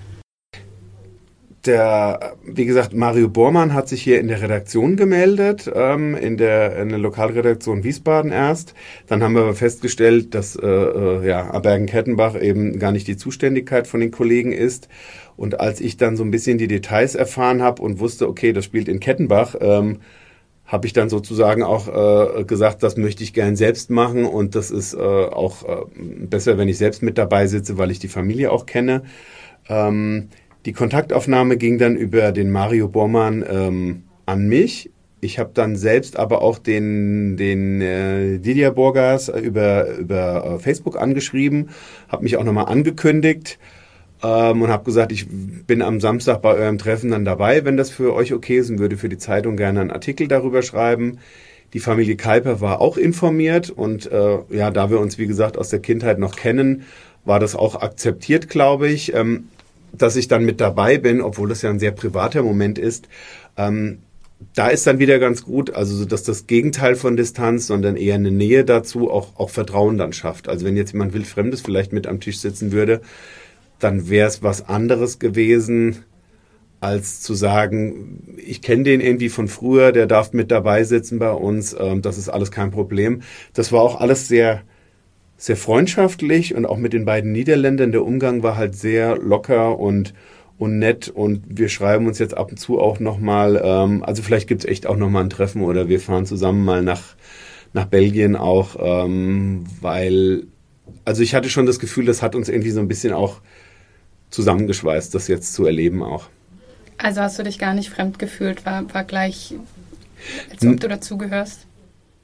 Der, 1.67 2.37
wie 2.43 2.65
gesagt, 2.65 2.95
Mario 2.95 3.29
Bormann 3.29 3.75
hat 3.75 3.87
sich 3.87 4.01
hier 4.01 4.19
in 4.19 4.29
der 4.29 4.41
Redaktion 4.41 4.97
gemeldet, 4.97 5.71
ähm, 5.75 6.17
in, 6.17 6.39
der, 6.39 6.79
in 6.79 6.89
der 6.89 6.99
Lokalredaktion 6.99 7.85
Wiesbaden 7.85 8.33
erst. 8.33 8.73
Dann 9.09 9.23
haben 9.23 9.35
wir 9.35 9.43
aber 9.43 9.55
festgestellt, 9.55 10.35
dass 10.35 10.57
äh, 10.57 10.67
äh, 10.67 11.29
ja, 11.29 11.51
Abergen-Kettenbach 11.53 12.41
eben 12.41 12.79
gar 12.79 12.93
nicht 12.93 13.07
die 13.07 13.19
Zuständigkeit 13.19 13.87
von 13.87 14.01
den 14.01 14.13
Kollegen 14.13 14.53
ist. 14.53 14.89
Und 15.37 15.61
als 15.61 15.83
ich 15.83 15.99
dann 15.99 16.17
so 16.17 16.25
ein 16.25 16.31
bisschen 16.31 16.57
die 16.57 16.69
Details 16.69 17.15
erfahren 17.15 17.61
habe 17.61 17.83
und 17.83 18.01
wusste, 18.01 18.27
okay, 18.27 18.55
das 18.55 18.65
spielt 18.65 18.89
in 18.89 19.01
Kettenbach, 19.01 19.55
ähm, 19.61 19.99
habe 20.67 20.87
ich 20.87 20.93
dann 20.93 21.09
sozusagen 21.09 21.63
auch 21.63 21.89
äh, 21.89 22.45
gesagt, 22.45 22.83
das 22.83 22.97
möchte 22.97 23.23
ich 23.23 23.33
gern 23.33 23.57
selbst 23.57 23.89
machen 23.91 24.25
und 24.25 24.55
das 24.55 24.71
ist 24.71 24.95
äh, 24.95 24.99
auch 24.99 25.63
äh, 25.65 25.85
besser, 26.27 26.59
wenn 26.59 26.69
ich 26.69 26.79
selbst 26.79 27.03
mit 27.03 27.19
dabei 27.19 27.47
sitze, 27.47 27.79
weil 27.79 27.91
ich 27.91 28.01
die 28.01 28.09
Familie 28.09 28.51
auch 28.51 28.67
kenne. 28.67 29.03
Ähm, 29.69 30.29
die 30.65 30.73
Kontaktaufnahme 30.73 31.57
ging 31.57 31.79
dann 31.79 31.97
über 31.97 32.33
den 32.33 32.51
Mario 32.51 32.89
Bormann 32.89 33.45
ähm, 33.49 34.03
an 34.27 34.49
mich. 34.49 34.91
Ich 35.21 35.39
habe 35.39 35.51
dann 35.55 35.77
selbst 35.77 36.19
aber 36.19 36.43
auch 36.43 36.59
den, 36.59 37.37
den 37.37 37.81
äh, 37.81 38.39
Didier 38.39 38.73
Borgas 38.73 39.29
über, 39.29 39.97
über 39.97 40.45
äh, 40.45 40.59
Facebook 40.59 41.01
angeschrieben, 41.01 41.71
habe 42.09 42.25
mich 42.25 42.37
auch 42.37 42.45
nochmal 42.45 42.67
angekündigt 42.67 43.59
ähm, 44.27 44.63
und 44.63 44.71
habe 44.71 44.85
gesagt, 44.85 45.13
ich 45.13 45.27
bin 45.29 45.83
am 45.83 46.01
Samstag 46.01 46.43
bei 46.43 46.55
eurem 46.55 46.79
Treffen 46.79 47.11
dann 47.11 47.25
dabei, 47.25 47.65
wenn 47.65 47.77
das 47.77 47.91
für 47.91 48.15
euch 48.15 48.33
okay 48.33 48.59
ist 48.59 48.71
und 48.71 48.79
würde 48.79 48.97
für 48.97 49.09
die 49.09 49.19
Zeitung 49.19 49.57
gerne 49.57 49.81
einen 49.81 49.91
Artikel 49.91 50.27
darüber 50.27 50.63
schreiben. 50.63 51.19
Die 51.73 51.81
Familie 51.81 52.17
Kuiper 52.17 52.61
war 52.61 52.81
auch 52.81 52.97
informiert 52.97 53.71
und 53.71 54.11
äh, 54.11 54.39
ja, 54.51 54.71
da 54.71 54.91
wir 54.91 55.01
uns 55.01 55.19
wie 55.19 55.27
gesagt 55.27 55.59
aus 55.59 55.69
der 55.69 55.81
Kindheit 55.81 56.19
noch 56.19 56.37
kennen, 56.37 56.83
war 57.25 57.41
das 57.41 57.55
auch 57.55 57.83
akzeptiert, 57.83 58.49
glaube 58.49 58.89
ich, 58.89 59.15
ähm, 59.15 59.49
dass 59.93 60.17
ich 60.17 60.29
dann 60.29 60.45
mit 60.45 60.61
dabei 60.61 60.99
bin, 60.99 61.21
obwohl 61.21 61.49
das 61.49 61.63
ja 61.63 61.71
ein 61.71 61.79
sehr 61.79 61.91
privater 61.91 62.43
Moment 62.43 62.79
ist. 62.79 63.09
Ähm, 63.57 63.99
da 64.55 64.69
ist 64.69 64.87
dann 64.87 64.99
wieder 64.99 65.19
ganz 65.19 65.45
gut, 65.45 65.75
also 65.75 66.05
dass 66.05 66.23
das 66.23 66.47
Gegenteil 66.47 66.95
von 66.95 67.17
Distanz, 67.17 67.67
sondern 67.67 67.97
eher 67.97 68.17
eine 68.17 68.31
Nähe 68.31 68.65
dazu 68.65 69.11
auch, 69.11 69.37
auch 69.37 69.51
Vertrauen 69.51 69.99
dann 69.99 70.13
schafft. 70.13 70.49
Also 70.49 70.67
wenn 70.67 70.77
jetzt 70.77 70.93
jemand 70.93 71.15
wildfremdes 71.15 71.63
vielleicht 71.63 71.93
mit 71.93 72.07
am 72.07 72.21
Tisch 72.21 72.39
sitzen 72.39 72.71
würde, 72.73 73.01
dann 73.79 74.09
wäre 74.09 74.29
es 74.29 74.43
was 74.43 74.69
anderes 74.69 75.19
gewesen, 75.19 76.05
als 76.81 77.21
zu 77.21 77.35
sagen, 77.35 78.37
ich 78.37 78.63
kenne 78.63 78.85
den 78.85 79.01
irgendwie 79.01 79.29
von 79.29 79.49
früher, 79.49 79.93
der 79.93 80.07
darf 80.07 80.33
mit 80.33 80.51
dabei 80.51 80.85
sitzen 80.85 81.19
bei 81.19 81.33
uns, 81.33 81.75
ähm, 81.79 82.03
das 82.03 82.19
ist 82.19 82.29
alles 82.29 82.51
kein 82.51 82.71
Problem. 82.71 83.23
Das 83.55 83.73
war 83.73 83.81
auch 83.81 84.01
alles 84.01 84.29
sehr, 84.29 84.63
sehr 85.37 85.57
freundschaftlich 85.57 86.55
und 86.55 86.67
auch 86.67 86.77
mit 86.77 86.93
den 86.93 87.05
beiden 87.05 87.33
Niederländern. 87.33 87.93
Der 87.93 88.05
Umgang 88.05 88.43
war 88.43 88.57
halt 88.57 88.75
sehr 88.75 89.17
locker 89.17 89.79
und, 89.79 90.15
und 90.59 90.79
nett 90.79 91.09
und 91.09 91.45
wir 91.49 91.69
schreiben 91.69 92.07
uns 92.07 92.19
jetzt 92.19 92.37
ab 92.37 92.51
und 92.51 92.59
zu 92.59 92.79
auch 92.79 93.01
nochmal, 93.01 93.61
ähm, 93.63 94.05
also 94.05 94.23
vielleicht 94.23 94.49
gibt's 94.49 94.65
echt 94.65 94.87
auch 94.87 94.97
nochmal 94.97 95.25
ein 95.25 95.31
Treffen 95.31 95.63
oder 95.63 95.89
wir 95.89 96.01
fahren 96.01 96.27
zusammen 96.27 96.65
mal 96.65 96.83
nach, 96.83 97.17
nach 97.73 97.87
Belgien 97.87 98.37
auch, 98.37 98.77
ähm, 98.79 99.65
weil, 99.81 100.45
also 101.07 101.23
ich 101.23 101.35
hatte 101.35 101.49
schon 101.49 101.67
das 101.67 101.79
Gefühl, 101.79 102.05
das 102.05 102.23
hat 102.23 102.35
uns 102.35 102.49
irgendwie 102.49 102.71
so 102.71 102.81
ein 102.81 102.89
bisschen 102.89 103.13
auch 103.13 103.41
zusammengeschweißt, 104.37 105.15
das 105.15 105.29
jetzt 105.29 105.55
zu 105.55 105.65
erleben 105.67 106.03
auch. 106.03 106.29
Also 106.99 107.23
hast 107.23 107.39
du 107.39 107.43
dich 107.43 107.59
gar 107.59 107.75
nicht 107.75 107.91
fremd 107.91 108.19
gefühlt, 108.19 108.65
war, 108.65 108.83
war 108.95 109.05
gleich, 109.05 109.55
als 110.51 110.65
ob 110.65 110.81
du 110.81 110.89
dazugehörst? 110.89 111.67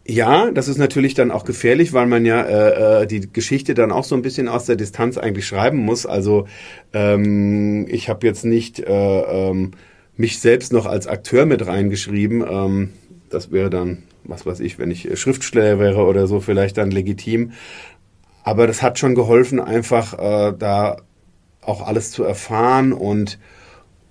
Ja, 0.05 0.51
das 0.51 0.69
ist 0.69 0.79
natürlich 0.79 1.15
dann 1.15 1.31
auch 1.31 1.45
gefährlich, 1.45 1.93
weil 1.93 2.07
man 2.07 2.27
ja 2.27 2.43
äh, 2.43 3.03
äh, 3.03 3.07
die 3.07 3.33
Geschichte 3.33 3.75
dann 3.75 3.93
auch 3.93 4.05
so 4.05 4.17
ein 4.17 4.23
bisschen 4.23 4.49
aus 4.49 4.67
der 4.67 4.77
Distanz 4.77 5.17
eigentlich 5.17 5.47
schreiben 5.47 5.79
muss. 5.79 6.07
Also 6.07 6.49
ähm, 6.93 7.87
ich 7.89 8.09
habe 8.09 8.27
jetzt 8.27 8.45
nicht 8.45 8.81
äh, 8.81 8.91
ähm, 8.91 9.73
mich 10.17 10.41
selbst 10.41 10.73
noch 10.73 10.87
als 10.87 11.07
Akteur 11.07 11.47
mit 11.47 11.67
reingeschrieben. 11.67 12.45
Ähm, 12.49 12.91
das 13.31 13.53
wäre 13.53 13.71
dann, 13.71 14.03
was 14.25 14.45
weiß 14.45 14.61
ich, 14.61 14.79
wenn 14.79 14.91
ich 14.91 15.09
Schriftsteller 15.19 15.79
wäre 15.79 16.05
oder 16.05 16.27
so, 16.27 16.41
vielleicht 16.41 16.79
dann 16.79 16.91
legitim. 16.91 17.53
Aber 18.43 18.67
das 18.67 18.83
hat 18.83 18.99
schon 18.99 19.15
geholfen, 19.15 19.61
einfach 19.61 20.19
äh, 20.19 20.53
da 20.59 20.97
auch 21.63 21.87
alles 21.87 22.11
zu 22.11 22.25
erfahren 22.25 22.93
und 22.93 23.39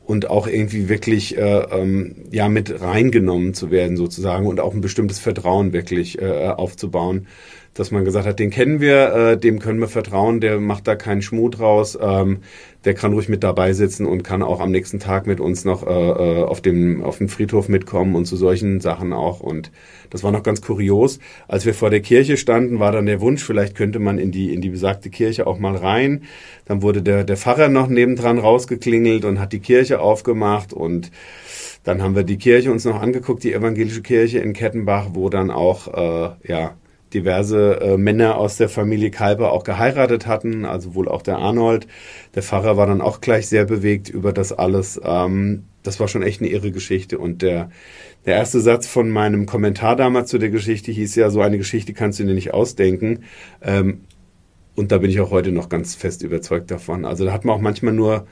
und 0.03 0.29
auch 0.29 0.47
irgendwie 0.47 0.89
wirklich 0.89 1.37
äh, 1.37 1.59
ähm, 1.71 2.15
ja 2.31 2.49
mit 2.49 2.81
reingenommen 2.81 3.53
zu 3.53 3.71
werden 3.71 3.97
sozusagen 3.97 4.47
und 4.47 4.59
auch 4.59 4.73
ein 4.73 4.81
bestimmtes 4.81 5.19
Vertrauen 5.19 5.73
wirklich 5.73 6.19
äh, 6.21 6.49
aufzubauen 6.49 7.27
dass 7.73 7.89
man 7.91 8.03
gesagt 8.03 8.25
hat, 8.25 8.39
den 8.39 8.49
kennen 8.49 8.81
wir, 8.81 9.13
äh, 9.13 9.37
dem 9.37 9.59
können 9.59 9.79
wir 9.79 9.87
vertrauen, 9.87 10.41
der 10.41 10.59
macht 10.59 10.87
da 10.87 10.95
keinen 10.95 11.21
Schmut 11.21 11.59
raus, 11.59 11.97
ähm, 12.01 12.39
der 12.83 12.95
kann 12.95 13.13
ruhig 13.13 13.29
mit 13.29 13.43
dabei 13.43 13.73
sitzen 13.73 14.05
und 14.05 14.23
kann 14.23 14.43
auch 14.43 14.59
am 14.59 14.71
nächsten 14.71 14.99
Tag 14.99 15.25
mit 15.25 15.39
uns 15.39 15.63
noch 15.63 15.85
äh, 15.87 15.89
äh, 15.89 16.43
auf 16.43 16.61
dem 16.61 17.03
auf 17.03 17.19
dem 17.19 17.29
Friedhof 17.29 17.69
mitkommen 17.69 18.15
und 18.15 18.25
zu 18.25 18.35
solchen 18.35 18.81
Sachen 18.81 19.13
auch. 19.13 19.39
Und 19.39 19.71
das 20.09 20.23
war 20.23 20.31
noch 20.31 20.43
ganz 20.43 20.61
kurios. 20.61 21.19
Als 21.47 21.65
wir 21.65 21.73
vor 21.73 21.89
der 21.89 22.01
Kirche 22.01 22.37
standen, 22.37 22.79
war 22.79 22.91
dann 22.91 23.05
der 23.05 23.21
Wunsch, 23.21 23.43
vielleicht 23.43 23.75
könnte 23.75 23.99
man 23.99 24.17
in 24.17 24.31
die 24.31 24.53
in 24.53 24.61
die 24.61 24.69
besagte 24.69 25.09
Kirche 25.09 25.47
auch 25.47 25.59
mal 25.59 25.75
rein. 25.75 26.23
Dann 26.65 26.81
wurde 26.81 27.01
der 27.01 27.23
der 27.23 27.37
Pfarrer 27.37 27.69
noch 27.69 27.87
nebendran 27.87 28.39
rausgeklingelt 28.39 29.23
und 29.23 29.39
hat 29.39 29.53
die 29.53 29.59
Kirche 29.59 30.01
aufgemacht 30.01 30.73
und 30.73 31.11
dann 31.83 32.01
haben 32.01 32.15
wir 32.15 32.23
die 32.23 32.37
Kirche 32.37 32.71
uns 32.71 32.85
noch 32.85 33.01
angeguckt, 33.01 33.43
die 33.43 33.53
evangelische 33.53 34.01
Kirche 34.01 34.39
in 34.39 34.53
Kettenbach, 34.53 35.09
wo 35.13 35.29
dann 35.29 35.49
auch 35.49 35.87
äh, 35.87 36.29
ja 36.47 36.75
diverse 37.13 37.79
äh, 37.81 37.97
Männer 37.97 38.37
aus 38.37 38.57
der 38.57 38.69
Familie 38.69 39.11
Kalber 39.11 39.51
auch 39.51 39.63
geheiratet 39.63 40.27
hatten, 40.27 40.65
also 40.65 40.95
wohl 40.95 41.07
auch 41.07 41.21
der 41.21 41.37
Arnold. 41.37 41.87
Der 42.35 42.43
Pfarrer 42.43 42.77
war 42.77 42.87
dann 42.87 43.01
auch 43.01 43.21
gleich 43.21 43.47
sehr 43.47 43.65
bewegt 43.65 44.09
über 44.09 44.33
das 44.33 44.51
alles. 44.51 44.99
Ähm, 45.03 45.63
das 45.83 45.99
war 45.99 46.07
schon 46.07 46.23
echt 46.23 46.41
eine 46.41 46.49
irre 46.49 46.71
Geschichte. 46.71 47.17
Und 47.17 47.41
der, 47.41 47.69
der 48.25 48.35
erste 48.35 48.59
Satz 48.59 48.87
von 48.87 49.09
meinem 49.09 49.45
Kommentar 49.45 49.95
damals 49.95 50.29
zu 50.29 50.37
der 50.37 50.49
Geschichte 50.49 50.91
hieß 50.91 51.15
ja, 51.15 51.29
so 51.29 51.41
eine 51.41 51.57
Geschichte 51.57 51.93
kannst 51.93 52.19
du 52.19 52.23
dir 52.23 52.33
nicht 52.33 52.53
ausdenken. 52.53 53.23
Ähm, 53.61 54.01
und 54.75 54.91
da 54.91 54.99
bin 54.99 55.09
ich 55.09 55.19
auch 55.19 55.31
heute 55.31 55.51
noch 55.51 55.69
ganz 55.69 55.95
fest 55.95 56.23
überzeugt 56.23 56.71
davon. 56.71 57.05
Also 57.05 57.25
da 57.25 57.33
hat 57.33 57.45
man 57.45 57.55
auch 57.55 57.61
manchmal 57.61 57.93
nur 57.93 58.27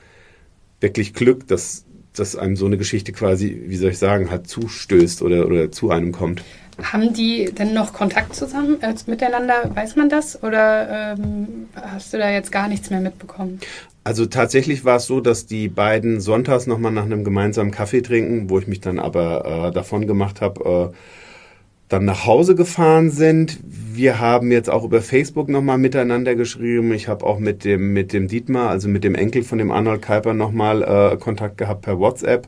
wirklich 0.80 1.12
Glück, 1.12 1.46
dass, 1.46 1.84
dass 2.14 2.36
einem 2.36 2.56
so 2.56 2.66
eine 2.66 2.76
Geschichte 2.76 3.12
quasi, 3.12 3.62
wie 3.66 3.76
soll 3.76 3.90
ich 3.90 3.98
sagen, 3.98 4.30
halt 4.30 4.48
zustößt 4.48 5.22
oder, 5.22 5.46
oder 5.46 5.70
zu 5.70 5.90
einem 5.90 6.12
kommt. 6.12 6.42
Haben 6.82 7.12
die 7.12 7.50
denn 7.52 7.74
noch 7.74 7.92
Kontakt 7.92 8.34
zusammen 8.34 8.80
äh, 8.80 8.94
miteinander? 9.06 9.70
Weiß 9.74 9.96
man 9.96 10.08
das? 10.08 10.42
Oder 10.42 11.16
ähm, 11.18 11.68
hast 11.74 12.12
du 12.12 12.18
da 12.18 12.30
jetzt 12.30 12.50
gar 12.50 12.68
nichts 12.68 12.90
mehr 12.90 13.00
mitbekommen? 13.00 13.60
Also 14.02 14.24
tatsächlich 14.26 14.84
war 14.84 14.96
es 14.96 15.06
so, 15.06 15.20
dass 15.20 15.46
die 15.46 15.68
beiden 15.68 16.20
sonntags 16.20 16.66
nochmal 16.66 16.92
nach 16.92 17.04
einem 17.04 17.22
gemeinsamen 17.22 17.70
Kaffee 17.70 18.00
trinken, 18.00 18.48
wo 18.48 18.58
ich 18.58 18.66
mich 18.66 18.80
dann 18.80 18.98
aber 18.98 19.68
äh, 19.68 19.72
davon 19.72 20.06
gemacht 20.06 20.40
habe, 20.40 20.92
äh, 20.92 20.96
dann 21.90 22.04
nach 22.04 22.24
Hause 22.24 22.54
gefahren 22.54 23.10
sind. 23.10 23.58
Wir 23.64 24.20
haben 24.20 24.52
jetzt 24.52 24.70
auch 24.70 24.84
über 24.84 25.02
Facebook 25.02 25.48
nochmal 25.48 25.76
miteinander 25.76 26.36
geschrieben. 26.36 26.94
Ich 26.94 27.08
habe 27.08 27.26
auch 27.26 27.40
mit 27.40 27.64
dem, 27.64 27.92
mit 27.92 28.12
dem 28.12 28.28
Dietmar, 28.28 28.70
also 28.70 28.88
mit 28.88 29.02
dem 29.02 29.16
Enkel 29.16 29.42
von 29.42 29.58
dem 29.58 29.72
Arnold 29.72 30.00
Kuiper 30.00 30.32
nochmal 30.32 30.82
äh, 30.82 31.16
Kontakt 31.16 31.58
gehabt 31.58 31.82
per 31.82 31.98
WhatsApp. 31.98 32.46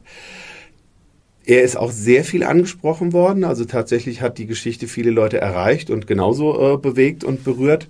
Er 1.45 1.63
ist 1.63 1.77
auch 1.77 1.91
sehr 1.91 2.23
viel 2.23 2.45
angesprochen 2.45 3.13
worden. 3.13 3.43
Also 3.43 3.65
tatsächlich 3.65 4.23
hat 4.23 4.39
die 4.39 4.47
Geschichte 4.47 4.87
viele 4.87 5.11
Leute 5.11 5.39
erreicht 5.39 5.91
und 5.91 6.07
genauso 6.07 6.75
äh, 6.75 6.79
bewegt 6.79 7.25
und 7.25 7.43
berührt. 7.43 7.89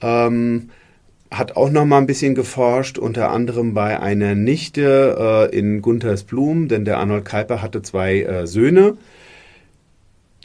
Ähm, 0.00 0.70
hat 1.30 1.54
auch 1.56 1.70
noch 1.70 1.84
mal 1.84 1.98
ein 1.98 2.06
bisschen 2.06 2.34
geforscht, 2.34 2.96
unter 2.96 3.30
anderem 3.30 3.74
bei 3.74 4.00
einer 4.00 4.34
Nichte 4.34 5.50
äh, 5.52 5.56
in 5.56 5.82
Guntersblum, 5.82 6.68
denn 6.68 6.86
der 6.86 6.98
Arnold 6.98 7.26
Kuiper 7.26 7.60
hatte 7.60 7.82
zwei 7.82 8.22
äh, 8.22 8.46
Söhne. 8.46 8.96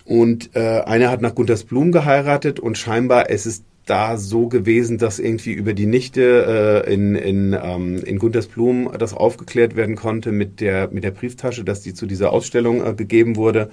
Und 0.09 0.55
äh, 0.55 0.81
einer 0.87 1.11
hat 1.11 1.21
nach 1.21 1.35
Guntersblum 1.35 1.91
geheiratet 1.91 2.59
und 2.59 2.79
scheinbar 2.79 3.29
ist 3.29 3.45
es 3.45 3.61
da 3.85 4.17
so 4.17 4.47
gewesen, 4.47 4.97
dass 4.97 5.19
irgendwie 5.19 5.53
über 5.53 5.73
die 5.73 5.85
Nichte 5.85 6.83
äh, 6.87 6.91
in, 6.91 7.13
in, 7.13 7.53
ähm, 7.53 8.01
in 8.03 8.17
Guntersblum 8.17 8.91
das 8.97 9.13
aufgeklärt 9.13 9.75
werden 9.75 9.95
konnte 9.95 10.31
mit 10.31 10.61
der, 10.61 10.89
mit 10.89 11.03
der 11.03 11.11
Brieftasche, 11.11 11.63
dass 11.63 11.81
die 11.81 11.93
zu 11.93 12.07
dieser 12.07 12.33
Ausstellung 12.33 12.83
äh, 12.83 12.95
gegeben 12.95 13.35
wurde, 13.35 13.69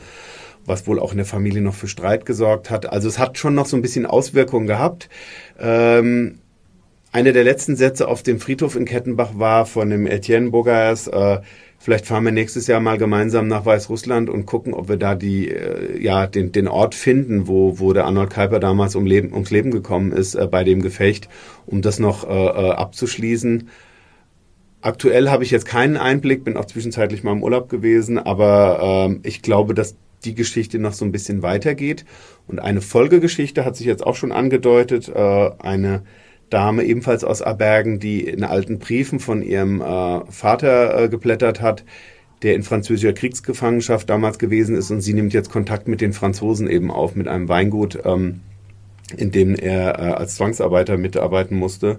was 0.66 0.86
wohl 0.86 0.98
auch 0.98 1.12
in 1.12 1.16
der 1.16 1.24
Familie 1.24 1.62
noch 1.62 1.74
für 1.74 1.88
Streit 1.88 2.26
gesorgt 2.26 2.68
hat. 2.68 2.84
Also 2.84 3.08
es 3.08 3.18
hat 3.18 3.38
schon 3.38 3.54
noch 3.54 3.64
so 3.64 3.74
ein 3.74 3.82
bisschen 3.82 4.04
Auswirkungen 4.04 4.66
gehabt. 4.66 5.08
Ähm, 5.58 6.40
einer 7.12 7.32
der 7.32 7.44
letzten 7.44 7.76
Sätze 7.76 8.08
auf 8.08 8.22
dem 8.22 8.40
Friedhof 8.40 8.76
in 8.76 8.84
Kettenbach 8.84 9.38
war 9.38 9.64
von 9.64 9.88
dem 9.88 10.06
Etienne 10.06 10.50
Bogas, 10.50 11.06
äh, 11.06 11.38
Vielleicht 11.86 12.06
fahren 12.06 12.24
wir 12.24 12.32
nächstes 12.32 12.66
Jahr 12.66 12.80
mal 12.80 12.98
gemeinsam 12.98 13.46
nach 13.46 13.64
Weißrussland 13.64 14.28
und 14.28 14.44
gucken, 14.44 14.74
ob 14.74 14.88
wir 14.88 14.96
da 14.96 15.14
die, 15.14 15.48
äh, 15.52 16.02
ja, 16.02 16.26
den, 16.26 16.50
den 16.50 16.66
Ort 16.66 16.96
finden, 16.96 17.46
wo, 17.46 17.78
wo 17.78 17.92
der 17.92 18.06
Arnold 18.06 18.30
Kuiper 18.30 18.58
damals 18.58 18.96
um 18.96 19.06
Leben, 19.06 19.32
ums 19.32 19.52
Leben 19.52 19.70
gekommen 19.70 20.10
ist 20.10 20.34
äh, 20.34 20.48
bei 20.48 20.64
dem 20.64 20.82
Gefecht, 20.82 21.28
um 21.64 21.82
das 21.82 22.00
noch 22.00 22.28
äh, 22.28 22.32
äh, 22.32 22.70
abzuschließen. 22.72 23.68
Aktuell 24.80 25.30
habe 25.30 25.44
ich 25.44 25.52
jetzt 25.52 25.64
keinen 25.64 25.96
Einblick, 25.96 26.42
bin 26.42 26.56
auch 26.56 26.64
zwischenzeitlich 26.64 27.22
mal 27.22 27.30
im 27.30 27.44
Urlaub 27.44 27.68
gewesen, 27.68 28.18
aber 28.18 29.08
äh, 29.08 29.28
ich 29.28 29.42
glaube, 29.42 29.72
dass 29.72 29.94
die 30.24 30.34
Geschichte 30.34 30.80
noch 30.80 30.92
so 30.92 31.04
ein 31.04 31.12
bisschen 31.12 31.42
weitergeht. 31.42 32.04
Und 32.48 32.58
eine 32.58 32.80
Folgegeschichte 32.80 33.64
hat 33.64 33.76
sich 33.76 33.86
jetzt 33.86 34.04
auch 34.04 34.16
schon 34.16 34.32
angedeutet, 34.32 35.08
äh, 35.08 35.50
eine 35.60 36.02
Dame 36.50 36.84
ebenfalls 36.84 37.24
aus 37.24 37.42
Abergen, 37.42 37.98
die 37.98 38.20
in 38.20 38.44
alten 38.44 38.78
Briefen 38.78 39.20
von 39.20 39.42
ihrem 39.42 39.80
äh, 39.80 40.20
Vater 40.30 41.04
äh, 41.04 41.08
geblättert 41.08 41.60
hat, 41.60 41.84
der 42.42 42.54
in 42.54 42.62
französischer 42.62 43.12
Kriegsgefangenschaft 43.12 44.08
damals 44.08 44.38
gewesen 44.38 44.76
ist 44.76 44.90
und 44.90 45.00
sie 45.00 45.14
nimmt 45.14 45.32
jetzt 45.32 45.50
Kontakt 45.50 45.88
mit 45.88 46.00
den 46.00 46.12
Franzosen 46.12 46.68
eben 46.68 46.90
auf, 46.90 47.14
mit 47.16 47.28
einem 47.28 47.48
Weingut, 47.48 47.98
ähm, 48.04 48.40
in 49.16 49.30
dem 49.30 49.54
er 49.54 49.98
äh, 49.98 50.12
als 50.12 50.36
Zwangsarbeiter 50.36 50.96
mitarbeiten 50.96 51.56
musste. 51.56 51.98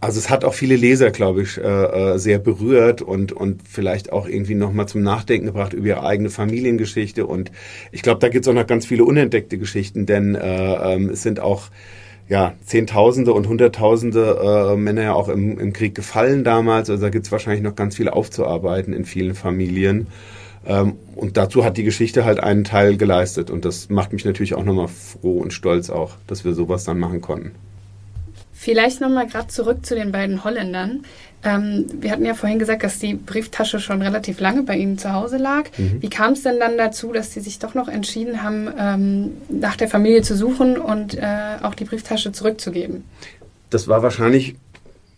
Also 0.00 0.20
es 0.20 0.30
hat 0.30 0.44
auch 0.44 0.54
viele 0.54 0.76
Leser, 0.76 1.10
glaube 1.10 1.42
ich, 1.42 1.58
äh, 1.58 1.62
äh, 1.62 2.18
sehr 2.18 2.38
berührt 2.38 3.02
und, 3.02 3.32
und 3.32 3.62
vielleicht 3.66 4.12
auch 4.12 4.28
irgendwie 4.28 4.54
nochmal 4.54 4.86
zum 4.86 5.02
Nachdenken 5.02 5.46
gebracht 5.46 5.72
über 5.72 5.88
ihre 5.88 6.04
eigene 6.04 6.30
Familiengeschichte. 6.30 7.26
Und 7.26 7.50
ich 7.90 8.02
glaube, 8.02 8.20
da 8.20 8.28
gibt 8.28 8.44
es 8.44 8.48
auch 8.48 8.54
noch 8.54 8.66
ganz 8.66 8.86
viele 8.86 9.04
unentdeckte 9.04 9.58
Geschichten, 9.58 10.06
denn 10.06 10.36
äh, 10.36 10.94
ähm, 10.94 11.10
es 11.10 11.22
sind 11.22 11.40
auch 11.40 11.70
ja, 12.28 12.54
Zehntausende 12.64 13.32
und 13.32 13.48
Hunderttausende 13.48 14.72
äh, 14.72 14.76
Männer 14.76 15.02
ja 15.02 15.12
auch 15.14 15.28
im, 15.28 15.58
im 15.58 15.72
Krieg 15.72 15.94
gefallen 15.94 16.44
damals. 16.44 16.90
Also 16.90 17.02
da 17.02 17.10
gibt's 17.10 17.32
wahrscheinlich 17.32 17.62
noch 17.62 17.74
ganz 17.74 17.96
viel 17.96 18.08
aufzuarbeiten 18.08 18.92
in 18.92 19.04
vielen 19.04 19.34
Familien. 19.34 20.08
Ähm, 20.66 20.96
und 21.16 21.36
dazu 21.38 21.64
hat 21.64 21.78
die 21.78 21.84
Geschichte 21.84 22.24
halt 22.24 22.40
einen 22.40 22.64
Teil 22.64 22.98
geleistet. 22.98 23.50
Und 23.50 23.64
das 23.64 23.88
macht 23.88 24.12
mich 24.12 24.24
natürlich 24.26 24.54
auch 24.54 24.64
nochmal 24.64 24.88
froh 24.88 25.38
und 25.38 25.52
stolz 25.52 25.88
auch, 25.88 26.16
dass 26.26 26.44
wir 26.44 26.52
sowas 26.52 26.84
dann 26.84 26.98
machen 26.98 27.22
konnten. 27.22 27.52
Vielleicht 28.52 29.00
nochmal 29.00 29.28
gerade 29.28 29.48
zurück 29.48 29.86
zu 29.86 29.94
den 29.94 30.12
beiden 30.12 30.44
Holländern. 30.44 31.04
Ähm, 31.48 31.86
wir 32.00 32.10
hatten 32.10 32.24
ja 32.24 32.34
vorhin 32.34 32.58
gesagt, 32.58 32.82
dass 32.82 32.98
die 32.98 33.14
Brieftasche 33.14 33.80
schon 33.80 34.02
relativ 34.02 34.40
lange 34.40 34.62
bei 34.62 34.76
Ihnen 34.76 34.98
zu 34.98 35.12
Hause 35.12 35.38
lag. 35.38 35.64
Mhm. 35.78 36.02
Wie 36.02 36.10
kam 36.10 36.32
es 36.32 36.42
denn 36.42 36.58
dann 36.58 36.76
dazu, 36.76 37.12
dass 37.12 37.32
Sie 37.32 37.40
sich 37.40 37.58
doch 37.58 37.74
noch 37.74 37.88
entschieden 37.88 38.42
haben, 38.42 38.68
ähm, 38.78 39.30
nach 39.48 39.76
der 39.76 39.88
Familie 39.88 40.22
zu 40.22 40.36
suchen 40.36 40.76
und 40.76 41.14
äh, 41.14 41.56
auch 41.62 41.74
die 41.74 41.84
Brieftasche 41.84 42.32
zurückzugeben? 42.32 43.04
Das 43.70 43.88
war 43.88 44.02
wahrscheinlich, 44.02 44.56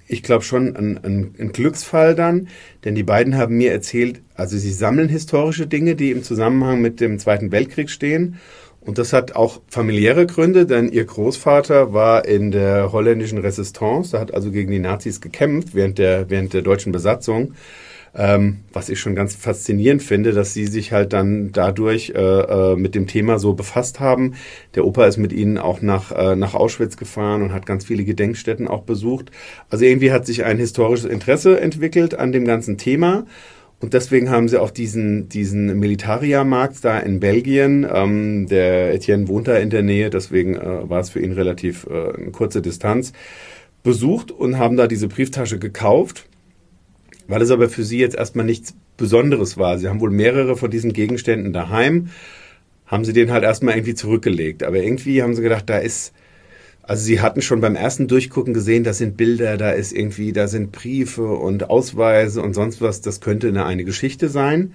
ich 0.07 0.23
glaube 0.23 0.45
schon, 0.45 0.77
ein, 0.77 1.01
ein, 1.03 1.35
ein 1.39 1.53
Glücksfall 1.53 2.15
dann, 2.15 2.49
denn 2.85 2.95
die 2.95 3.03
beiden 3.03 3.37
haben 3.37 3.57
mir 3.57 3.73
erzählt, 3.73 4.21
also 4.35 4.57
sie 4.57 4.73
sammeln 4.73 5.09
historische 5.09 5.67
Dinge, 5.67 5.97
die 5.97 6.11
im 6.11 6.23
Zusammenhang 6.23 6.81
mit 6.81 7.01
dem 7.01 7.19
Zweiten 7.19 7.53
Weltkrieg 7.53 7.91
stehen 7.91 8.37
und 8.81 8.99
das 8.99 9.13
hat 9.13 9.37
auch 9.37 9.61
familiäre 9.69 10.27
Gründe, 10.27 10.65
denn 10.65 10.91
ihr 10.91 11.05
Großvater 11.05 11.93
war 11.93 12.25
in 12.25 12.51
der 12.51 12.93
holländischen 12.93 13.39
Resistance, 13.39 14.17
er 14.17 14.21
hat 14.21 14.35
also 14.35 14.51
gegen 14.51 14.71
die 14.71 14.79
Nazis 14.79 15.21
gekämpft 15.21 15.75
während 15.75 15.99
der, 15.99 16.31
während 16.31 16.55
der 16.55 16.63
deutschen 16.63 16.93
Besatzung. 16.93 17.55
Ähm, 18.13 18.65
was 18.73 18.89
ich 18.89 18.99
schon 18.99 19.15
ganz 19.15 19.37
faszinierend 19.37 20.03
finde, 20.03 20.33
dass 20.33 20.53
sie 20.53 20.67
sich 20.67 20.91
halt 20.91 21.13
dann 21.13 21.53
dadurch 21.53 22.11
äh, 22.11 22.21
äh, 22.21 22.75
mit 22.75 22.97
dem 22.97 23.07
Thema 23.07 23.39
so 23.39 23.55
befasst 23.55 24.01
haben. 24.01 24.35
Der 24.75 24.85
Opa 24.85 25.07
ist 25.07 25.17
mit 25.17 25.33
ihnen 25.33 25.59
auch 25.59 25.81
nach, 25.81 26.11
äh, 26.11 26.35
nach 26.35 26.55
Auschwitz 26.55 26.97
gefahren 26.97 27.41
und 27.41 27.53
hat 27.53 27.67
ganz 27.67 27.85
viele 27.85 28.03
Gedenkstätten 28.03 28.67
auch 28.67 28.83
besucht. 28.83 29.31
Also 29.69 29.85
irgendwie 29.85 30.11
hat 30.11 30.27
sich 30.27 30.43
ein 30.43 30.59
historisches 30.59 31.09
Interesse 31.09 31.61
entwickelt 31.61 32.17
an 32.17 32.33
dem 32.33 32.45
ganzen 32.45 32.79
Thema. 32.79 33.27
Und 33.81 33.95
deswegen 33.95 34.31
haben 34.31 34.49
sie 34.49 34.61
auch 34.61 34.71
diesen, 34.71 35.29
diesen 35.29 35.79
Militaria-Markt 35.79 36.85
da 36.85 36.99
in 36.99 37.19
Belgien. 37.19 37.87
Ähm, 37.91 38.47
der 38.47 38.95
Etienne 38.95 39.27
wohnt 39.27 39.49
da 39.49 39.57
in 39.57 39.71
der 39.71 39.83
Nähe, 39.83 40.11
deswegen 40.11 40.55
äh, 40.55 40.89
war 40.89 41.01
es 41.01 41.11
für 41.11 41.21
ihn 41.21 41.33
relativ 41.33 41.87
äh, 41.91 42.13
eine 42.15 42.31
kurze 42.31 42.61
Distanz 42.61 43.13
besucht 43.83 44.31
und 44.31 44.59
haben 44.59 44.77
da 44.77 44.87
diese 44.87 45.09
Brieftasche 45.09 45.59
gekauft 45.59 46.27
weil 47.31 47.43
es 47.43 47.51
aber 47.53 47.69
für 47.69 47.85
sie 47.85 47.99
jetzt 47.99 48.17
erstmal 48.17 48.45
nichts 48.45 48.75
Besonderes 48.97 49.57
war. 49.57 49.79
Sie 49.79 49.89
haben 49.89 50.01
wohl 50.01 50.11
mehrere 50.11 50.57
von 50.57 50.71
diesen 50.71 50.93
Gegenständen 50.93 51.53
daheim, 51.53 52.09
haben 52.87 53.05
sie 53.05 53.13
den 53.13 53.31
halt 53.31 53.45
erstmal 53.45 53.77
irgendwie 53.77 53.95
zurückgelegt. 53.95 54.65
Aber 54.65 54.79
irgendwie 54.79 55.23
haben 55.23 55.35
sie 55.35 55.43
gedacht, 55.43 55.71
da 55.71 55.79
ist, 55.79 56.13
also 56.83 57.05
sie 57.05 57.21
hatten 57.21 57.43
schon 57.43 57.61
beim 57.61 57.77
ersten 57.77 58.09
Durchgucken 58.09 58.55
gesehen, 58.55 58.85
da 58.85 58.93
sind 58.93 59.17
Bilder, 59.17 59.57
da 59.57 59.71
ist 59.71 59.93
irgendwie, 59.93 60.33
da 60.33 60.49
sind 60.49 60.73
Briefe 60.73 61.27
und 61.27 61.71
Ausweise 61.71 62.43
und 62.43 62.55
sonst 62.55 62.81
was. 62.81 63.01
Das 63.01 63.21
könnte 63.21 63.49
eine, 63.49 63.65
eine 63.65 63.85
Geschichte 63.85 64.29
sein. 64.29 64.75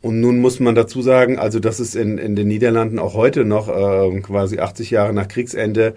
Und 0.00 0.20
nun 0.20 0.38
muss 0.38 0.60
man 0.60 0.74
dazu 0.74 1.02
sagen, 1.02 1.38
also 1.38 1.58
dass 1.58 1.80
es 1.80 1.94
in, 1.94 2.18
in 2.18 2.36
den 2.36 2.46
Niederlanden 2.46 2.98
auch 2.98 3.14
heute 3.14 3.44
noch 3.44 3.68
äh, 3.68 4.20
quasi 4.20 4.58
80 4.60 4.90
Jahre 4.90 5.12
nach 5.12 5.26
Kriegsende 5.26 5.94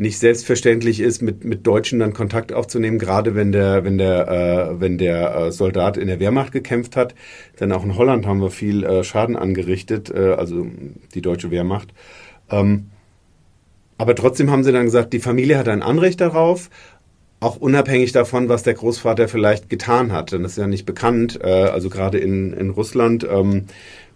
nicht 0.00 0.18
selbstverständlich 0.18 1.00
ist, 1.00 1.20
mit, 1.20 1.44
mit 1.44 1.66
Deutschen 1.66 1.98
dann 1.98 2.14
Kontakt 2.14 2.54
aufzunehmen, 2.54 2.98
gerade 2.98 3.34
wenn 3.34 3.52
der, 3.52 3.84
wenn 3.84 3.98
der, 3.98 4.28
äh, 4.28 4.80
wenn 4.80 4.96
der 4.96 5.34
äh, 5.34 5.52
Soldat 5.52 5.98
in 5.98 6.06
der 6.06 6.20
Wehrmacht 6.20 6.52
gekämpft 6.52 6.96
hat. 6.96 7.14
Denn 7.58 7.70
auch 7.72 7.84
in 7.84 7.96
Holland 7.96 8.26
haben 8.26 8.40
wir 8.40 8.50
viel 8.50 8.82
äh, 8.82 9.04
Schaden 9.04 9.36
angerichtet, 9.36 10.10
äh, 10.10 10.32
also 10.32 10.66
die 11.14 11.20
deutsche 11.20 11.50
Wehrmacht. 11.50 11.88
Ähm, 12.50 12.86
aber 14.00 14.14
trotzdem 14.14 14.50
haben 14.50 14.64
sie 14.64 14.72
dann 14.72 14.86
gesagt, 14.86 15.12
die 15.12 15.18
Familie 15.18 15.58
hat 15.58 15.68
ein 15.68 15.82
Anrecht 15.82 16.22
darauf, 16.22 16.70
auch 17.38 17.56
unabhängig 17.56 18.12
davon, 18.12 18.48
was 18.48 18.62
der 18.62 18.72
Großvater 18.72 19.28
vielleicht 19.28 19.68
getan 19.68 20.10
hat. 20.10 20.32
Denn 20.32 20.42
das 20.42 20.52
ist 20.52 20.58
ja 20.58 20.66
nicht 20.66 20.86
bekannt. 20.86 21.38
Äh, 21.42 21.64
also 21.64 21.90
gerade 21.90 22.16
in, 22.16 22.54
in 22.54 22.70
Russland 22.70 23.28
ähm, 23.30 23.66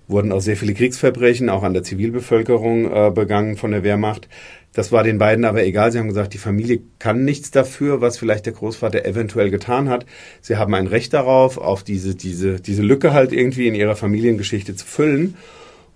wurden 0.08 0.32
auch 0.32 0.40
sehr 0.40 0.56
viele 0.56 0.72
Kriegsverbrechen, 0.72 1.50
auch 1.50 1.62
an 1.62 1.74
der 1.74 1.82
Zivilbevölkerung 1.82 2.90
äh, 2.90 3.10
begangen 3.14 3.58
von 3.58 3.72
der 3.72 3.82
Wehrmacht. 3.82 4.26
Das 4.72 4.90
war 4.90 5.04
den 5.04 5.18
beiden 5.18 5.44
aber 5.44 5.62
egal. 5.62 5.92
Sie 5.92 5.98
haben 5.98 6.08
gesagt, 6.08 6.32
die 6.32 6.38
Familie 6.38 6.80
kann 6.98 7.26
nichts 7.26 7.50
dafür, 7.50 8.00
was 8.00 8.16
vielleicht 8.16 8.46
der 8.46 8.54
Großvater 8.54 9.04
eventuell 9.04 9.50
getan 9.50 9.90
hat. 9.90 10.06
Sie 10.40 10.56
haben 10.56 10.72
ein 10.72 10.86
Recht 10.86 11.12
darauf, 11.12 11.58
auf 11.58 11.82
diese, 11.82 12.14
diese, 12.14 12.58
diese 12.58 12.82
Lücke 12.82 13.12
halt 13.12 13.34
irgendwie 13.34 13.68
in 13.68 13.74
ihrer 13.74 13.96
Familiengeschichte 13.96 14.74
zu 14.76 14.86
füllen 14.86 15.36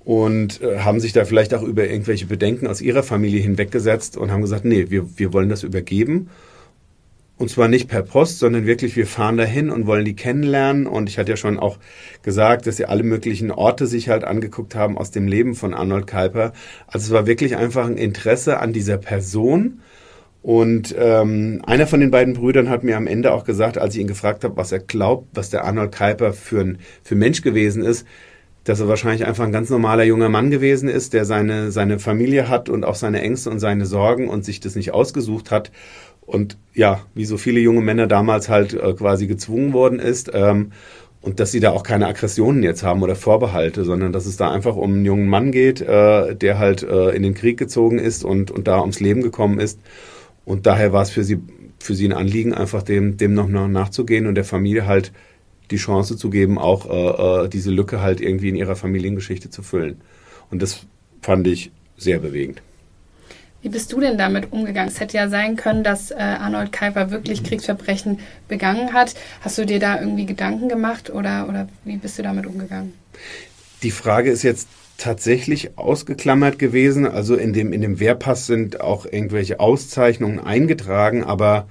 und 0.09 0.63
äh, 0.63 0.79
haben 0.79 1.01
sich 1.01 1.13
da 1.13 1.27
vielleicht 1.27 1.53
auch 1.53 1.63
über 1.63 1.87
irgendwelche 1.87 2.25
Bedenken 2.25 2.67
aus 2.67 2.81
ihrer 2.81 3.03
Familie 3.03 3.43
hinweggesetzt 3.43 4.17
und 4.17 4.31
haben 4.31 4.41
gesagt, 4.41 4.65
nee, 4.65 4.87
wir, 4.89 5.19
wir 5.19 5.35
wollen 5.35 5.51
das 5.51 5.65
übergeben 5.65 6.31
und 7.37 7.51
zwar 7.51 7.69
nicht 7.69 7.91
per 7.91 8.03
Post, 8.03 8.39
sondern 8.39 8.65
wirklich, 8.65 8.97
wir 8.97 9.07
fahren 9.07 9.37
dahin 9.37 9.69
und 9.69 9.87
wollen 9.87 10.07
die 10.07 10.17
kennenlernen. 10.17 10.87
Und 10.87 11.11
ich 11.11 11.19
hatte 11.19 11.33
ja 11.33 11.37
schon 11.37 11.59
auch 11.59 11.79
gesagt, 12.23 12.67
dass 12.67 12.79
sie 12.79 12.87
alle 12.87 13.03
möglichen 13.03 13.51
Orte 13.51 13.87
sich 13.87 14.09
halt 14.09 14.25
angeguckt 14.25 14.75
haben 14.75 14.97
aus 14.97 15.11
dem 15.11 15.29
Leben 15.29 15.55
von 15.55 15.75
Arnold 15.75 16.07
Kuiper. 16.07 16.55
Also 16.87 17.07
es 17.07 17.11
war 17.13 17.27
wirklich 17.27 17.57
einfach 17.57 17.87
ein 17.87 17.99
Interesse 17.99 18.61
an 18.61 18.73
dieser 18.73 18.97
Person. 18.97 19.83
Und 20.43 20.95
ähm, 20.99 21.61
einer 21.67 21.87
von 21.87 22.01
den 22.01 22.11
beiden 22.11 22.33
Brüdern 22.33 22.71
hat 22.71 22.83
mir 22.83 22.97
am 22.97 23.07
Ende 23.07 23.33
auch 23.33 23.45
gesagt, 23.45 23.77
als 23.77 23.95
ich 23.95 24.01
ihn 24.01 24.07
gefragt 24.07 24.43
habe, 24.43 24.57
was 24.57 24.73
er 24.73 24.79
glaubt, 24.79 25.29
was 25.35 25.51
der 25.51 25.65
Arnold 25.65 25.93
Kuiper 25.93 26.33
für 26.33 26.61
ein 26.61 26.79
für 27.03 27.15
Mensch 27.15 27.43
gewesen 27.43 27.85
ist, 27.85 28.07
dass 28.69 28.81
er 28.81 28.89
wahrscheinlich 28.89 29.27
einfach 29.27 29.45
ein 29.45 29.53
ganz 29.53 29.71
normaler 29.71 30.05
junger 30.05 30.29
Mann 30.29 30.51
gewesen 30.51 30.89
ist, 30.89 31.15
der 31.15 31.25
seine, 31.25 31.71
seine 31.71 31.99
Familie 31.99 32.49
hat 32.49 32.69
und 32.69 32.85
auch 32.85 32.97
seine 32.97 33.23
Ängste 33.23 33.49
und 33.51 33.61
seine 33.61 33.87
Sorgen 33.87 34.29
und 34.29 34.45
sich 34.45 34.61
das 34.61 34.75
nicht 34.75 34.93
ausgesucht 34.93 35.51
hat 35.51 35.71
und 36.29 36.59
ja, 36.75 37.01
wie 37.15 37.25
so 37.25 37.39
viele 37.39 37.61
junge 37.61 37.81
Männer 37.81 38.07
damals 38.07 38.51
halt 38.51 38.75
äh, 38.75 38.93
quasi 38.93 39.27
gezwungen 39.27 39.73
worden 39.73 39.99
ist. 39.99 40.31
Ähm, 40.35 40.73
und 41.23 41.41
dass 41.41 41.51
sie 41.51 41.61
da 41.61 41.71
auch 41.71 41.83
keine 41.83 42.07
Aggressionen 42.07 42.63
jetzt 42.63 42.83
haben 42.83 43.03
oder 43.03 43.17
Vorbehalte, 43.17 43.85
sondern 43.85 44.13
dass 44.13 44.27
es 44.27 44.37
da 44.37 44.51
einfach 44.51 44.77
um 44.77 44.93
einen 44.93 45.05
jungen 45.05 45.29
Mann 45.29 45.51
geht, 45.51 45.81
äh, 45.81 46.37
der 46.37 46.59
halt 46.59 46.83
äh, 46.83 47.11
in 47.11 47.23
den 47.23 47.35
Krieg 47.35 47.59
gezogen 47.59 47.99
ist 47.99 48.25
und, 48.25 48.51
und 48.51 48.69
da 48.69 48.81
ums 48.81 49.01
Leben 49.01 49.23
gekommen 49.23 49.59
ist. 49.59 49.81
Und 50.45 50.67
daher 50.67 50.93
war 50.93 51.03
es 51.03 51.11
für 51.11 51.25
sie, 51.25 51.39
für 51.81 51.95
sie 51.95 52.07
ein 52.07 52.13
Anliegen, 52.13 52.53
einfach 52.53 52.83
dem, 52.83 53.17
dem 53.17 53.33
noch 53.35 53.49
nachzugehen 53.49 54.27
und 54.27 54.35
der 54.35 54.45
Familie 54.45 54.87
halt 54.87 55.13
die 55.71 55.77
Chance 55.77 56.17
zu 56.17 56.31
geben, 56.31 56.59
auch 56.59 56.89
äh, 56.89 57.45
äh, 57.45 57.49
diese 57.49 57.71
Lücke 57.71 58.01
halt 58.01 58.21
irgendwie 58.21 58.49
in 58.49 58.57
ihrer 58.57 58.77
Familiengeschichte 58.77 59.51
zu 59.51 59.63
füllen. 59.63 60.01
Und 60.51 60.63
das 60.63 60.87
fand 61.21 61.47
ich 61.47 61.71
sehr 61.97 62.19
bewegend. 62.19 62.63
Wie 63.61 63.69
bist 63.69 63.93
du 63.93 64.01
denn 64.01 64.17
damit 64.17 64.53
umgegangen? 64.53 64.89
Es 64.89 65.01
hätte 65.01 65.17
ja 65.17 65.29
sein 65.29 65.57
können, 65.57 65.83
dass 65.83 66.13
äh, 66.13 66.15
Arnold 66.15 66.71
Kaifer 66.71 67.11
wirklich 67.11 67.43
Kriegsverbrechen 67.43 68.21
begangen 68.47 68.93
hat. 68.93 69.15
Hast 69.41 69.59
du 69.59 69.67
dir 69.67 69.81
da 69.81 70.01
irgendwie 70.01 70.27
Gedanken 70.27 70.69
gemacht 70.69 71.11
oder, 71.11 71.49
oder 71.49 71.69
wie 71.85 71.97
bist 71.97 72.19
du 72.19 72.23
damit 72.23 72.47
umgegangen? 72.47 72.93
Die 73.83 73.91
Frage 73.91 74.31
ist 74.31 74.45
jetzt 74.45 74.69
tatsächlich 74.97 75.77
ausgeklammert 75.77 76.59
gewesen. 76.59 77.07
Also 77.07 77.35
in 77.35 77.53
dem, 77.53 77.73
in 77.73 77.81
dem 77.81 77.99
Wehrpass 77.99 78.47
sind 78.47 78.81
auch 78.81 79.07
irgendwelche 79.07 79.59
Auszeichnungen 79.59 80.39
eingetragen, 80.39 81.25
aber, 81.25 81.67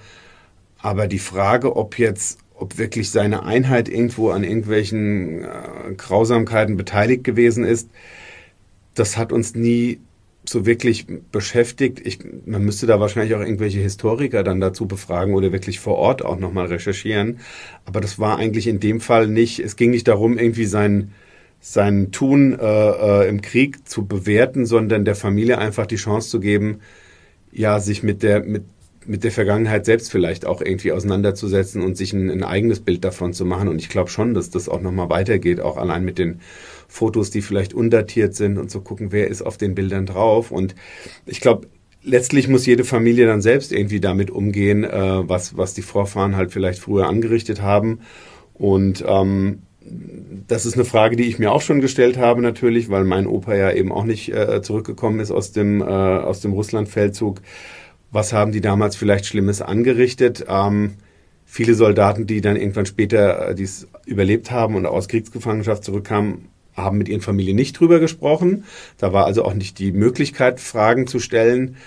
aber 0.79 1.07
die 1.07 1.19
Frage, 1.19 1.75
ob 1.75 1.99
jetzt, 1.99 2.39
ob 2.58 2.78
wirklich 2.78 3.12
seine 3.12 3.43
Einheit 3.43 3.88
irgendwo 3.88 4.32
an 4.32 4.43
irgendwelchen 4.43 5.43
äh, 5.43 5.93
Grausamkeiten 5.96 6.76
beteiligt 6.76 7.24
gewesen 7.24 7.63
ist, 7.63 7.89
das 8.96 9.15
hat 9.15 9.32
uns 9.32 9.56
nie 9.56 10.00
so 10.50 10.65
wirklich 10.65 11.06
beschäftigt. 11.32 12.02
Ich, 12.06 12.20
man 12.46 12.63
müsste 12.63 12.88
da 12.88 13.00
wahrscheinlich 13.00 13.36
auch 13.36 13.41
irgendwelche 13.41 13.80
Historiker 13.80 14.43
dann 14.43 14.60
dazu 14.60 14.88
befragen 14.88 15.34
oder 15.34 15.52
wirklich 15.52 15.80
vor 15.80 15.98
Ort 15.98 16.24
auch 16.24 16.39
nochmal 16.39 16.67
recherchieren. 16.67 17.39
Aber 17.86 18.02
das 18.02 18.17
war 18.17 18.38
eigentlich 18.38 18.67
in 18.67 18.80
dem 18.80 19.02
Fall 19.02 19.28
nicht, 19.28 19.60
es 19.60 19.76
ging 19.76 19.91
nicht 19.91 20.08
darum, 20.08 20.38
irgendwie 20.38 20.65
sein, 20.65 21.12
sein 21.60 22.12
Tun 22.12 22.58
äh, 22.60 22.65
äh, 22.65 23.30
im 23.30 23.41
Krieg 23.41 23.88
zu 23.88 24.06
bewerten, 24.06 24.65
sondern 24.65 25.06
der 25.06 25.15
Familie 25.15 25.58
einfach 25.58 25.86
die 25.86 25.96
Chance 25.98 26.30
zu 26.30 26.39
geben, 26.39 26.80
ja, 27.52 27.80
sich 27.80 28.04
mit 28.04 28.24
der, 28.24 28.43
mit, 28.43 28.63
mit 29.08 29.24
der 29.24 29.32
Vergangenheit 29.32 29.86
selbst 29.86 30.12
vielleicht 30.12 30.46
auch 30.46 30.62
irgendwie 30.62 30.91
auseinanderzusetzen 30.91 31.82
und 31.82 31.98
sich 31.98 32.13
ein, 32.13 32.30
ein 32.30 32.43
eigenes 32.43 32.82
Bild 32.82 33.04
davon 33.04 33.34
zu 33.34 33.46
machen. 33.46 33.67
Und 33.67 33.80
ich 33.80 33.89
glaube 33.89 34.10
schon, 34.10 34.34
dass 34.34 34.50
das 34.50 34.70
auch 34.70 34.82
nochmal 34.82 35.10
weitergeht, 35.10 35.62
auch 35.62 35.78
allein 35.78 36.04
mit 36.04 36.17
den 36.17 36.41
Fotos, 36.88 37.32
die 37.32 37.41
vielleicht 37.41 37.74
undatiert 37.74 38.36
sind 38.36 38.58
und 38.58 38.70
zu 38.70 38.82
gucken, 38.82 39.12
wer 39.12 39.28
ist 39.28 39.41
auf 39.41 39.58
den 39.58 39.76
Bildern 39.76 40.06
drauf. 40.06 40.52
Und 40.52 40.76
ich 41.26 41.41
glaube, 41.41 41.67
letztlich 42.04 42.48
muss 42.48 42.65
jede 42.65 42.84
Familie 42.84 43.28
dann 43.28 43.41
selbst 43.41 43.72
irgendwie 43.72 44.00
damit 44.00 44.30
umgehen, 44.30 44.84
äh, 44.84 45.28
was, 45.28 45.58
was 45.58 45.74
die 45.74 45.82
Vorfahren 45.82 46.36
halt 46.36 46.52
vielleicht 46.52 46.80
früher 46.80 47.08
angerichtet 47.08 47.62
haben. 47.62 48.00
Und 48.54 49.04
ähm, 49.08 49.60
das 50.48 50.65
ist 50.65 50.76
eine 50.76 50.86
Frage, 50.86 51.15
die 51.15 51.28
ich 51.28 51.39
mir 51.39 51.52
auch 51.52 51.62
schon 51.62 51.82
gestellt 51.82 52.17
habe 52.17 52.41
natürlich, 52.41 52.89
weil 52.89 53.04
mein 53.04 53.28
Opa 53.28 53.56
ja 53.56 53.72
eben 53.72 53.91
auch 53.91 54.04
nicht 54.04 54.34
äh, 54.34 54.62
zurückgekommen 54.62 55.20
ist 55.20 55.32
aus 55.32 55.52
dem, 55.52 55.82
äh, 55.82 55.86
aus 55.86 56.41
dem 56.41 56.54
Russlandfeldzug. 56.54 57.41
Was 58.12 58.34
haben 58.34 58.52
die 58.52 58.62
damals 58.62 58.96
vielleicht 58.96 59.26
Schlimmes 59.26 59.62
angerichtet? 59.62 60.46
Ähm, 60.48 60.93
viele 61.46 61.74
Soldaten, 61.74 62.28
die 62.28 62.41
dann 62.41 62.56
irgendwann 62.56 62.86
später 62.86 63.50
äh, 63.50 63.56
dies 63.56 63.88
überlebt 64.06 64.52
haben 64.52 64.76
und 64.76 64.86
aus 64.86 65.08
Kriegsgefangenschaft 65.08 65.84
zurückkamen, 65.84 66.50
haben 66.76 66.98
mit 66.98 67.10
ihren 67.10 67.22
Familien 67.22 67.56
nicht 67.56 67.80
drüber 67.80 68.00
gesprochen. 68.00 68.65
Da 68.98 69.12
war 69.12 69.26
also 69.26 69.43
auch 69.43 69.54
nicht 69.54 69.80
die 69.80 69.91
Möglichkeit, 69.91 70.60
Fragen 70.60 71.08
zu 71.08 71.20
stellen, 71.20 71.78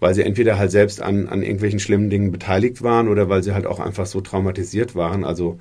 weil 0.00 0.14
sie 0.14 0.22
entweder 0.22 0.58
halt 0.58 0.70
selbst 0.70 1.02
an, 1.02 1.28
an 1.28 1.42
irgendwelchen 1.42 1.78
schlimmen 1.78 2.08
Dingen 2.08 2.32
beteiligt 2.32 2.82
waren 2.82 3.08
oder 3.08 3.28
weil 3.28 3.42
sie 3.42 3.52
halt 3.52 3.66
auch 3.66 3.80
einfach 3.80 4.06
so 4.06 4.22
traumatisiert 4.22 4.94
waren. 4.94 5.24
Also 5.24 5.58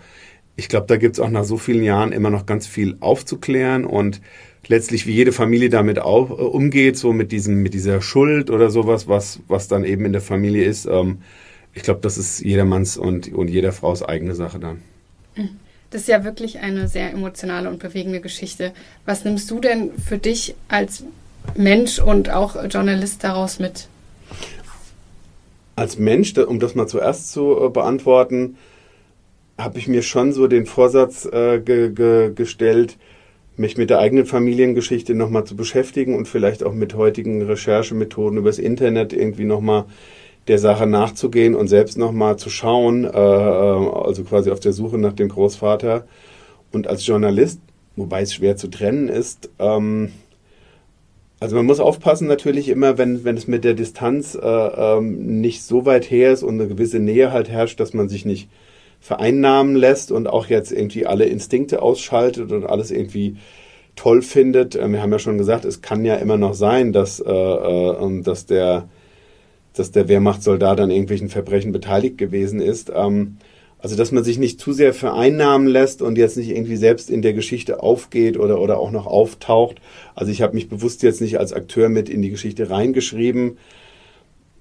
ich 0.55 0.69
glaube, 0.69 0.87
da 0.87 0.97
gibt 0.97 1.15
es 1.15 1.19
auch 1.19 1.29
nach 1.29 1.43
so 1.43 1.57
vielen 1.57 1.83
Jahren 1.83 2.11
immer 2.11 2.29
noch 2.29 2.45
ganz 2.45 2.67
viel 2.67 2.97
aufzuklären 3.01 3.85
und 3.85 4.21
letztlich 4.69 5.05
wie 5.07 5.11
jede 5.11 5.33
Familie 5.33 5.69
damit 5.69 5.99
auch, 5.99 6.29
äh, 6.29 6.33
umgeht, 6.33 6.97
so 6.97 7.11
mit 7.11 7.33
diesem, 7.33 7.61
mit 7.61 7.73
dieser 7.73 8.01
Schuld 8.01 8.49
oder 8.49 8.69
sowas, 8.69 9.09
was, 9.09 9.41
was 9.49 9.67
dann 9.67 9.83
eben 9.83 10.05
in 10.05 10.13
der 10.13 10.21
Familie 10.21 10.63
ist. 10.63 10.85
Ähm, 10.85 11.17
ich 11.73 11.83
glaube, 11.83 11.99
das 12.01 12.17
ist 12.17 12.39
jedermanns 12.39 12.95
und, 12.95 13.33
und 13.33 13.49
jeder 13.49 13.73
Frau's 13.73 14.03
eigene 14.03 14.35
Sache 14.35 14.59
dann. 14.59 14.81
Mhm. 15.35 15.49
Das 15.91 16.01
ist 16.01 16.07
ja 16.07 16.23
wirklich 16.23 16.59
eine 16.59 16.87
sehr 16.87 17.11
emotionale 17.11 17.67
und 17.67 17.79
bewegende 17.79 18.21
Geschichte. 18.21 18.73
Was 19.05 19.25
nimmst 19.25 19.49
du 19.49 19.59
denn 19.59 19.91
für 19.97 20.19
dich 20.19 20.53
als 20.67 21.03
Mensch 21.55 21.97
und 21.97 22.29
auch 22.29 22.55
Journalist 22.69 23.23
daraus 23.23 23.57
mit? 23.57 23.87
Als 25.75 25.97
Mensch, 25.97 26.37
um 26.37 26.59
das 26.59 26.75
mal 26.75 26.87
zuerst 26.87 27.31
zu 27.31 27.57
äh, 27.59 27.69
beantworten, 27.69 28.57
habe 29.57 29.79
ich 29.79 29.87
mir 29.87 30.03
schon 30.03 30.31
so 30.31 30.47
den 30.47 30.67
Vorsatz 30.67 31.25
äh, 31.25 31.59
ge 31.59 31.91
ge 31.91 32.33
gestellt, 32.35 32.97
mich 33.59 33.77
mit 33.77 33.89
der 33.89 33.99
eigenen 33.99 34.25
Familiengeschichte 34.25 35.13
nochmal 35.13 35.43
zu 35.43 35.55
beschäftigen 35.55 36.15
und 36.15 36.27
vielleicht 36.27 36.63
auch 36.63 36.73
mit 36.73 36.95
heutigen 36.95 37.41
Recherchemethoden 37.41 38.39
übers 38.39 38.57
Internet 38.57 39.13
irgendwie 39.13 39.45
nochmal 39.45 39.85
der 40.47 40.59
Sache 40.59 40.87
nachzugehen 40.87 41.55
und 41.55 41.67
selbst 41.67 41.97
nochmal 41.97 42.37
zu 42.37 42.49
schauen, 42.49 43.03
äh, 43.03 43.09
also 43.09 44.23
quasi 44.23 44.49
auf 44.49 44.59
der 44.59 44.73
Suche 44.73 44.97
nach 44.97 45.13
dem 45.13 45.29
Großvater. 45.29 46.07
Und 46.71 46.87
als 46.87 47.05
Journalist, 47.05 47.59
wobei 47.95 48.21
es 48.21 48.33
schwer 48.33 48.55
zu 48.55 48.69
trennen 48.69 49.09
ist, 49.09 49.49
ähm, 49.59 50.11
also 51.41 51.55
man 51.55 51.65
muss 51.65 51.79
aufpassen 51.79 52.27
natürlich 52.27 52.67
immer, 52.67 52.97
wenn, 52.97 53.23
wenn 53.23 53.37
es 53.37 53.47
mit 53.47 53.63
der 53.63 53.73
Distanz 53.73 54.35
äh, 54.35 54.47
ähm, 54.47 55.39
nicht 55.39 55.63
so 55.63 55.85
weit 55.85 56.09
her 56.09 56.33
ist 56.33 56.43
und 56.43 56.55
eine 56.55 56.67
gewisse 56.67 56.99
Nähe 56.99 57.31
halt 57.31 57.49
herrscht, 57.49 57.79
dass 57.79 57.93
man 57.93 58.09
sich 58.09 58.25
nicht 58.25 58.49
vereinnahmen 58.99 59.75
lässt 59.75 60.11
und 60.11 60.27
auch 60.27 60.47
jetzt 60.47 60.71
irgendwie 60.71 61.05
alle 61.05 61.25
Instinkte 61.25 61.81
ausschaltet 61.81 62.51
und 62.51 62.65
alles 62.65 62.91
irgendwie 62.91 63.37
toll 63.95 64.21
findet. 64.21 64.75
Ähm, 64.75 64.93
wir 64.93 65.01
haben 65.01 65.11
ja 65.11 65.19
schon 65.19 65.37
gesagt, 65.37 65.65
es 65.65 65.81
kann 65.81 66.05
ja 66.05 66.15
immer 66.15 66.37
noch 66.37 66.53
sein, 66.53 66.93
dass, 66.93 67.19
äh, 67.19 67.31
äh, 67.31 68.21
dass, 68.21 68.45
der, 68.45 68.87
dass 69.73 69.91
der 69.91 70.07
Wehrmachtssoldat 70.07 70.79
an 70.79 70.91
irgendwelchen 70.91 71.29
Verbrechen 71.29 71.71
beteiligt 71.71 72.17
gewesen 72.17 72.61
ist. 72.61 72.91
Ähm, 72.93 73.37
also, 73.81 73.95
dass 73.95 74.11
man 74.11 74.25
sich 74.25 74.37
nicht 74.37 74.59
zu 74.59 74.73
sehr 74.73 74.93
vereinnahmen 74.93 75.67
lässt 75.67 76.01
und 76.01 76.17
jetzt 76.17 76.35
nicht 76.35 76.49
irgendwie 76.49 76.75
selbst 76.75 77.09
in 77.09 77.21
der 77.21 77.33
Geschichte 77.33 77.81
aufgeht 77.81 78.37
oder, 78.37 78.59
oder 78.59 78.77
auch 78.77 78.91
noch 78.91 79.07
auftaucht. 79.07 79.77
Also, 80.15 80.31
ich 80.31 80.41
habe 80.41 80.55
mich 80.55 80.67
bewusst 80.67 81.01
jetzt 81.01 81.21
nicht 81.21 81.39
als 81.39 81.53
Akteur 81.53 81.87
mit 81.87 82.09
in 82.09 82.21
die 82.21 82.29
Geschichte 82.29 82.69
reingeschrieben. 82.69 83.57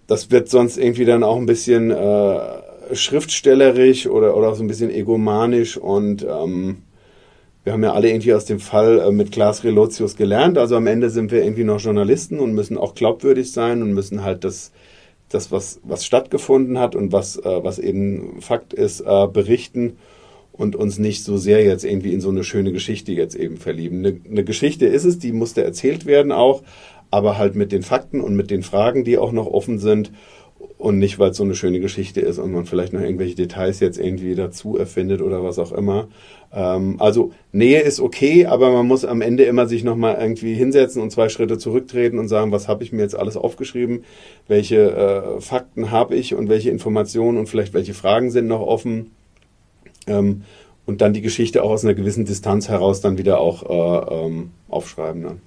Das 0.06 0.30
wird 0.30 0.48
sonst 0.48 0.78
irgendwie 0.78 1.04
dann 1.04 1.24
auch 1.24 1.36
ein 1.36 1.46
bisschen 1.46 1.90
äh, 1.90 2.38
schriftstellerisch 2.92 4.06
oder, 4.06 4.36
oder 4.36 4.48
auch 4.50 4.54
so 4.54 4.64
ein 4.64 4.68
bisschen 4.68 4.90
egomanisch 4.90 5.76
und 5.76 6.24
ähm, 6.24 6.82
wir 7.64 7.72
haben 7.72 7.82
ja 7.82 7.92
alle 7.92 8.08
irgendwie 8.08 8.34
aus 8.34 8.46
dem 8.46 8.60
Fall 8.60 9.00
äh, 9.00 9.10
mit 9.10 9.32
Klaas 9.32 9.62
Relotius 9.62 10.16
gelernt. 10.16 10.56
Also 10.56 10.76
am 10.76 10.86
Ende 10.86 11.10
sind 11.10 11.30
wir 11.30 11.42
irgendwie 11.42 11.64
noch 11.64 11.80
Journalisten 11.80 12.40
und 12.40 12.54
müssen 12.54 12.78
auch 12.78 12.94
glaubwürdig 12.94 13.52
sein 13.52 13.82
und 13.82 13.92
müssen 13.92 14.22
halt 14.22 14.44
das 14.44 14.72
das, 15.28 15.52
was, 15.52 15.80
was 15.82 16.04
stattgefunden 16.04 16.78
hat 16.78 16.94
und 16.94 17.12
was, 17.12 17.36
äh, 17.36 17.64
was 17.64 17.78
eben 17.78 18.40
Fakt 18.40 18.72
ist, 18.72 19.00
äh, 19.00 19.26
berichten 19.26 19.98
und 20.52 20.74
uns 20.74 20.98
nicht 20.98 21.22
so 21.22 21.36
sehr 21.36 21.62
jetzt 21.64 21.84
irgendwie 21.84 22.12
in 22.12 22.20
so 22.20 22.30
eine 22.30 22.44
schöne 22.44 22.72
Geschichte 22.72 23.12
jetzt 23.12 23.34
eben 23.34 23.58
verlieben. 23.58 24.04
Eine, 24.04 24.20
eine 24.28 24.44
Geschichte 24.44 24.86
ist 24.86 25.04
es, 25.04 25.18
die 25.18 25.32
musste 25.32 25.62
erzählt 25.62 26.06
werden 26.06 26.32
auch, 26.32 26.62
aber 27.10 27.38
halt 27.38 27.54
mit 27.54 27.72
den 27.72 27.82
Fakten 27.82 28.20
und 28.20 28.34
mit 28.34 28.50
den 28.50 28.62
Fragen, 28.62 29.04
die 29.04 29.18
auch 29.18 29.32
noch 29.32 29.46
offen 29.46 29.78
sind 29.78 30.12
und 30.78 30.98
nicht, 30.98 31.18
weil 31.18 31.30
es 31.30 31.36
so 31.36 31.42
eine 31.42 31.56
schöne 31.56 31.80
Geschichte 31.80 32.20
ist 32.20 32.38
und 32.38 32.52
man 32.52 32.64
vielleicht 32.64 32.92
noch 32.92 33.00
irgendwelche 33.00 33.34
Details 33.34 33.80
jetzt 33.80 33.98
irgendwie 33.98 34.36
dazu 34.36 34.78
erfindet 34.78 35.20
oder 35.20 35.42
was 35.42 35.58
auch 35.58 35.72
immer. 35.72 36.06
Ähm, 36.52 36.96
also 37.00 37.32
Nähe 37.50 37.80
ist 37.80 38.00
okay, 38.00 38.46
aber 38.46 38.70
man 38.70 38.86
muss 38.86 39.04
am 39.04 39.20
Ende 39.20 39.42
immer 39.42 39.66
sich 39.66 39.82
nochmal 39.82 40.18
irgendwie 40.20 40.54
hinsetzen 40.54 41.02
und 41.02 41.10
zwei 41.10 41.28
Schritte 41.28 41.58
zurücktreten 41.58 42.20
und 42.20 42.28
sagen, 42.28 42.52
was 42.52 42.68
habe 42.68 42.84
ich 42.84 42.92
mir 42.92 43.02
jetzt 43.02 43.18
alles 43.18 43.36
aufgeschrieben, 43.36 44.04
welche 44.46 44.92
äh, 44.92 45.40
Fakten 45.40 45.90
habe 45.90 46.14
ich 46.14 46.34
und 46.36 46.48
welche 46.48 46.70
Informationen 46.70 47.38
und 47.38 47.48
vielleicht 47.48 47.74
welche 47.74 47.92
Fragen 47.92 48.30
sind 48.30 48.46
noch 48.46 48.60
offen. 48.60 49.10
Ähm, 50.06 50.42
und 50.86 51.02
dann 51.02 51.12
die 51.12 51.22
Geschichte 51.22 51.64
auch 51.64 51.70
aus 51.70 51.84
einer 51.84 51.94
gewissen 51.94 52.24
Distanz 52.24 52.68
heraus 52.68 53.00
dann 53.02 53.18
wieder 53.18 53.40
auch 53.40 53.62
äh, 53.68 54.26
ähm, 54.26 54.50
aufschreiben. 54.70 55.20
Ne? 55.20 55.38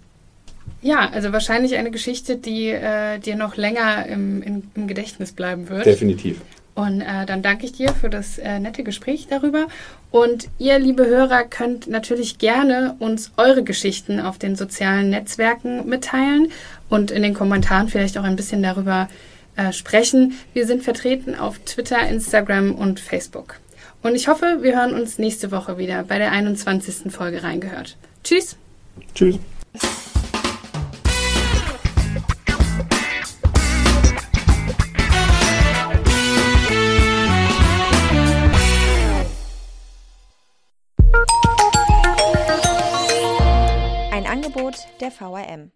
Ja, 0.82 1.10
also 1.10 1.32
wahrscheinlich 1.32 1.76
eine 1.76 1.92
Geschichte, 1.92 2.38
die 2.38 2.70
äh, 2.70 3.20
dir 3.20 3.36
noch 3.36 3.56
länger 3.56 4.06
im, 4.08 4.42
im, 4.42 4.64
im, 4.74 4.88
Gedächtnis 4.88 5.32
bleiben 5.32 5.70
wird. 5.70 5.86
Definitiv. 5.86 6.42
Und 6.74 7.02
äh, 7.02 7.26
dann 7.26 7.42
danke 7.44 7.66
ich 7.66 7.74
dir 7.74 7.94
für 7.94 8.10
das 8.10 8.38
äh, 8.40 8.60
nette 8.60 8.84
Gespräch 8.84 9.28
darüber. 9.30 9.68
Und 10.10 10.48
ihr, 10.58 10.80
liebe 10.80 11.06
Hörer, 11.06 11.44
könnt 11.44 11.88
natürlich 11.88 12.38
gerne 12.38 12.96
uns 13.00 13.32
eure 13.38 13.64
Geschichten 13.64 14.20
auf 14.20 14.38
den 14.40 14.56
sozialen 14.56 15.10
Netzwerken 15.10 15.88
mitteilen 15.88 16.52
und 16.90 17.12
in 17.12 17.22
den 17.22 17.34
Kommentaren 17.34 17.88
vielleicht 17.88 18.18
auch 18.18 18.24
ein 18.24 18.36
bisschen 18.36 18.64
darüber 18.64 19.10
äh, 19.56 19.74
sprechen. 19.74 20.34
Wir 20.54 20.66
sind 20.66 20.82
vertreten 20.82 21.36
auf 21.36 21.60
Twitter, 21.60 22.08
Instagram 22.08 22.74
und 22.74 23.00
Facebook. 23.00 23.60
Und 24.02 24.16
ich 24.16 24.28
hoffe, 24.28 24.60
wir 24.62 24.76
hören 24.76 24.94
uns 24.94 25.20
nächste 25.20 25.52
Woche 25.52 25.78
wieder 25.78 26.04
bei 26.04 26.18
der 26.18 26.32
21. 26.32 27.12
Folge 27.12 27.44
reingehört. 27.44 27.98
Tschüss. 28.24 28.56
Tschüss. 29.14 29.38
Angebot 44.72 45.02
der 45.02 45.12
VRM. 45.12 45.72